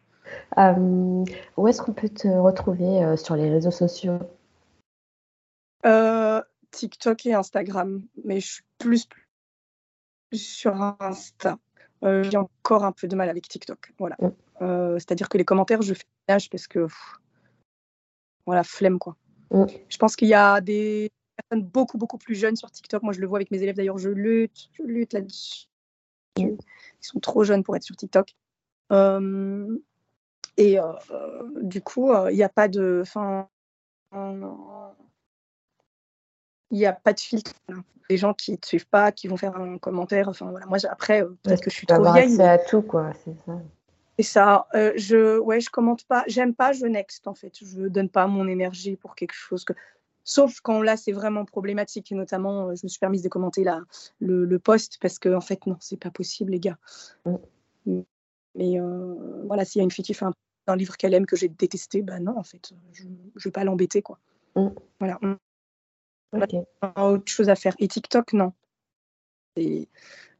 où 0.57 1.67
est-ce 1.67 1.81
qu'on 1.81 1.91
peut 1.91 2.09
te 2.09 2.27
retrouver 2.29 3.17
sur 3.17 3.35
les 3.35 3.49
réseaux 3.49 3.71
sociaux? 3.71 4.19
TikTok 6.71 7.25
et 7.25 7.33
Instagram, 7.33 8.01
mais 8.23 8.39
je 8.39 8.53
suis 8.53 8.63
plus, 8.79 9.07
sur 10.33 10.95
Insta. 10.99 11.57
J'ai 12.03 12.37
encore 12.37 12.83
un 12.83 12.91
peu 12.91 13.07
de 13.07 13.15
mal 13.15 13.29
avec 13.29 13.47
TikTok. 13.47 13.93
Voilà. 13.99 14.17
Mm. 14.19 14.97
C'est-à-dire 14.97 15.29
que 15.29 15.37
les 15.37 15.45
commentaires, 15.45 15.81
je 15.81 15.93
fais 15.93 16.05
l'âge 16.27 16.49
parce 16.49 16.67
que 16.67 16.87
voilà, 18.45 18.63
flemme 18.63 18.99
quoi. 18.99 19.15
Mm. 19.51 19.65
Je 19.89 19.97
pense 19.97 20.15
qu'il 20.15 20.27
y 20.27 20.33
a 20.33 20.61
des 20.61 21.11
personnes 21.35 21.63
beaucoup 21.63 21.97
beaucoup 21.97 22.17
plus 22.17 22.35
jeunes 22.35 22.55
sur 22.55 22.71
TikTok. 22.71 23.03
Moi, 23.03 23.13
je 23.13 23.21
le 23.21 23.27
vois 23.27 23.37
avec 23.37 23.51
mes 23.51 23.61
élèves 23.61 23.75
d'ailleurs. 23.75 23.97
Je 23.97 24.09
lutte, 24.09 24.69
je 24.73 24.83
lutte 24.83 25.13
là-dessus. 25.13 25.67
Ils 26.37 26.57
sont 27.01 27.19
trop 27.19 27.43
jeunes 27.43 27.63
pour 27.63 27.75
être 27.75 27.83
sur 27.83 27.95
TikTok. 27.95 28.35
Euh, 28.91 29.77
et 30.57 30.79
euh, 30.79 30.93
du 31.61 31.81
coup, 31.81 32.11
euh, 32.11 32.31
il 32.31 32.35
n'y 32.35 32.43
a 32.43 32.49
pas 32.49 32.67
de, 32.67 32.99
enfin, 33.01 33.47
il 36.71 36.77
n'y 36.77 36.85
a 36.85 36.93
pas 36.93 37.13
de 37.13 37.19
filtre. 37.19 37.53
Les 38.09 38.17
gens 38.17 38.33
qui 38.33 38.51
ne 38.51 38.57
te 38.57 38.67
suivent 38.67 38.87
pas, 38.87 39.11
qui 39.11 39.27
vont 39.27 39.37
faire 39.37 39.55
un 39.55 39.77
commentaire. 39.77 40.27
Enfin 40.27 40.49
voilà, 40.49 40.65
moi 40.65 40.77
après, 40.89 41.23
peut-être 41.43 41.61
que 41.61 41.69
je 41.69 41.75
suis 41.75 41.87
trop 41.87 42.11
vieille. 42.13 42.35
C'est 42.35 42.47
à 42.47 42.57
tout 42.57 42.81
quoi, 42.81 43.11
c'est 43.23 43.35
ça. 43.45 43.61
Et 44.17 44.23
ça, 44.23 44.67
euh, 44.75 44.91
je, 44.97 45.39
ouais, 45.39 45.61
je 45.61 45.69
commente 45.69 46.05
pas, 46.05 46.23
j'aime 46.27 46.53
pas, 46.53 46.73
je 46.73 46.85
next 46.85 47.27
en 47.27 47.33
fait. 47.33 47.53
Je 47.59 47.87
donne 47.87 48.09
pas 48.09 48.27
mon 48.27 48.47
énergie 48.47 48.95
pour 48.95 49.15
quelque 49.15 49.33
chose 49.33 49.63
que. 49.63 49.73
Sauf 50.23 50.59
quand 50.61 50.83
là 50.83 50.97
c'est 50.97 51.11
vraiment 51.11 51.45
problématique, 51.45 52.11
et 52.11 52.15
notamment 52.15 52.67
euh, 52.67 52.75
je 52.75 52.85
me 52.85 52.89
suis 52.89 52.99
permise 52.99 53.23
de 53.23 53.29
commenter 53.29 53.63
la, 53.63 53.81
le, 54.19 54.45
le 54.45 54.59
post 54.59 54.99
parce 55.01 55.17
que 55.17 55.33
en 55.33 55.41
fait 55.41 55.65
non, 55.65 55.77
c'est 55.79 55.99
pas 55.99 56.11
possible 56.11 56.51
les 56.51 56.59
gars. 56.59 56.77
Mm. 57.25 58.01
Mais 58.53 58.79
euh, 58.79 59.15
voilà, 59.47 59.65
s'il 59.65 59.79
y 59.79 59.81
a 59.81 59.83
une 59.85 59.91
fille 59.91 60.05
qui 60.05 60.13
fait 60.13 60.25
un, 60.67 60.75
livre 60.75 60.95
qu'elle 60.97 61.15
aime 61.15 61.25
que 61.25 61.35
j'ai 61.35 61.47
détesté, 61.49 62.03
ben 62.03 62.23
non 62.23 62.37
en 62.37 62.43
fait, 62.43 62.73
je, 62.91 63.05
je 63.35 63.47
vais 63.47 63.51
pas 63.51 63.63
l'embêter 63.63 64.03
quoi. 64.03 64.19
Mm. 64.55 64.67
Voilà. 64.99 65.19
Autre 66.33 67.31
chose 67.31 67.49
à 67.49 67.55
faire. 67.55 67.75
Et 67.79 67.87
TikTok 67.87 68.33
non. 68.33 68.53
Et 69.57 69.87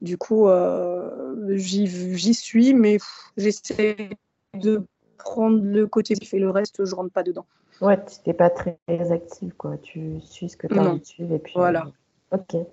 du 0.02 0.18
coup, 0.18 0.48
euh, 0.48 1.56
j'y 1.58 2.34
suis, 2.34 2.74
mais 2.74 2.98
j'essaie 3.38 4.10
de 4.54 4.86
prendre 5.18 5.62
le 5.64 5.86
côté 5.88 6.16
qui 6.16 6.26
fait 6.26 6.40
le 6.40 6.50
reste, 6.50 6.84
je 6.84 6.96
rentre 6.96 7.12
pas 7.12 7.24
dedans. 7.24 7.46
Ouais, 7.82 7.98
tu 8.06 8.16
n'es 8.28 8.34
pas 8.34 8.50
très 8.50 8.78
active, 8.88 9.54
quoi. 9.56 9.78
Tu 9.78 10.20
suis 10.22 10.50
ce 10.50 10.58
que 10.58 10.68
tu 10.68 10.78
as 10.78 10.84
envie 10.84 11.00
de 11.00 11.06
suivre 11.06 11.34
et 11.34 11.40
puis. 11.40 11.54
Voilà. 11.56 11.88
Euh, 12.34 12.38
ok. 12.38 12.68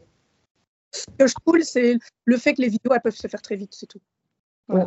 Ce 0.93 1.05
que 1.19 1.27
je 1.27 1.35
trouve, 1.35 1.61
c'est 1.63 1.97
le 2.25 2.37
fait 2.37 2.55
que 2.55 2.63
les 2.63 2.69
vidéos, 2.69 2.93
elles 2.95 3.01
peuvent 3.01 3.15
se 3.15 3.29
faire 3.29 3.43
très 3.43 3.57
vite, 3.57 3.75
c'est 3.75 3.87
tout. 3.87 4.01
Ouais. 4.69 4.87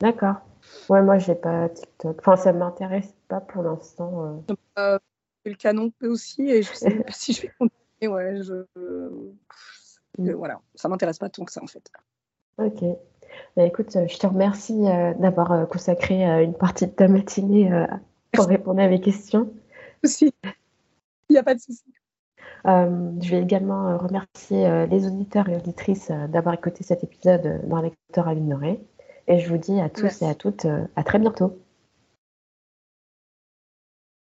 D'accord. 0.00 0.36
Ouais, 0.88 1.02
moi, 1.02 1.18
j'ai 1.18 1.34
pas 1.34 1.68
TikTok. 1.68 2.18
Enfin, 2.20 2.36
ça 2.36 2.52
m'intéresse 2.52 3.14
pas 3.28 3.40
pour 3.40 3.62
l'instant. 3.62 4.42
Euh... 4.48 4.54
euh 4.78 4.98
le 5.44 5.54
canon 5.54 5.92
aussi, 6.02 6.42
et 6.42 6.62
je 6.62 6.72
sais 6.72 6.90
pas 7.04 7.12
si 7.12 7.32
je 7.32 7.42
vais 7.42 7.52
continuer. 7.58 8.08
Ouais, 8.08 8.42
je 8.42 8.64
Mm. 10.18 10.32
voilà, 10.32 10.60
ça 10.74 10.88
m'intéresse 10.88 11.18
pas 11.18 11.28
tant 11.28 11.44
que 11.44 11.52
ça 11.52 11.62
en 11.62 11.66
fait. 11.66 11.90
Ok. 12.58 12.82
Bah, 13.56 13.64
écoute, 13.64 13.94
euh, 13.96 14.06
je 14.08 14.18
te 14.18 14.26
remercie 14.26 14.86
euh, 14.86 15.14
d'avoir 15.14 15.52
euh, 15.52 15.66
consacré 15.66 16.22
une 16.42 16.54
partie 16.54 16.86
de 16.86 16.92
ta 16.92 17.08
matinée 17.08 17.70
pour 18.32 18.46
répondre 18.46 18.80
à 18.80 18.88
mes 18.88 19.00
questions. 19.00 19.52
Aussi. 20.04 20.32
Il 21.28 21.32
n'y 21.32 21.38
a 21.38 21.42
pas 21.42 21.54
de 21.54 21.60
souci. 21.60 21.84
je 22.64 23.30
vais 23.30 23.42
également 23.42 23.98
remercier 23.98 24.86
les 24.86 25.06
auditeurs 25.06 25.48
et 25.48 25.56
auditrices 25.56 26.10
d'avoir 26.28 26.54
écouté 26.54 26.82
cet 26.84 27.04
épisode 27.04 27.60
dans 27.66 27.80
Lecteur 27.80 28.28
à 28.28 28.34
l'ignorer. 28.34 28.80
Et 29.26 29.38
je 29.40 29.48
vous 29.48 29.58
dis 29.58 29.78
à 29.78 29.90
tous 29.90 30.22
et 30.22 30.26
à 30.26 30.34
toutes 30.34 30.66
à 30.96 31.04
très 31.04 31.18
bientôt. 31.18 31.58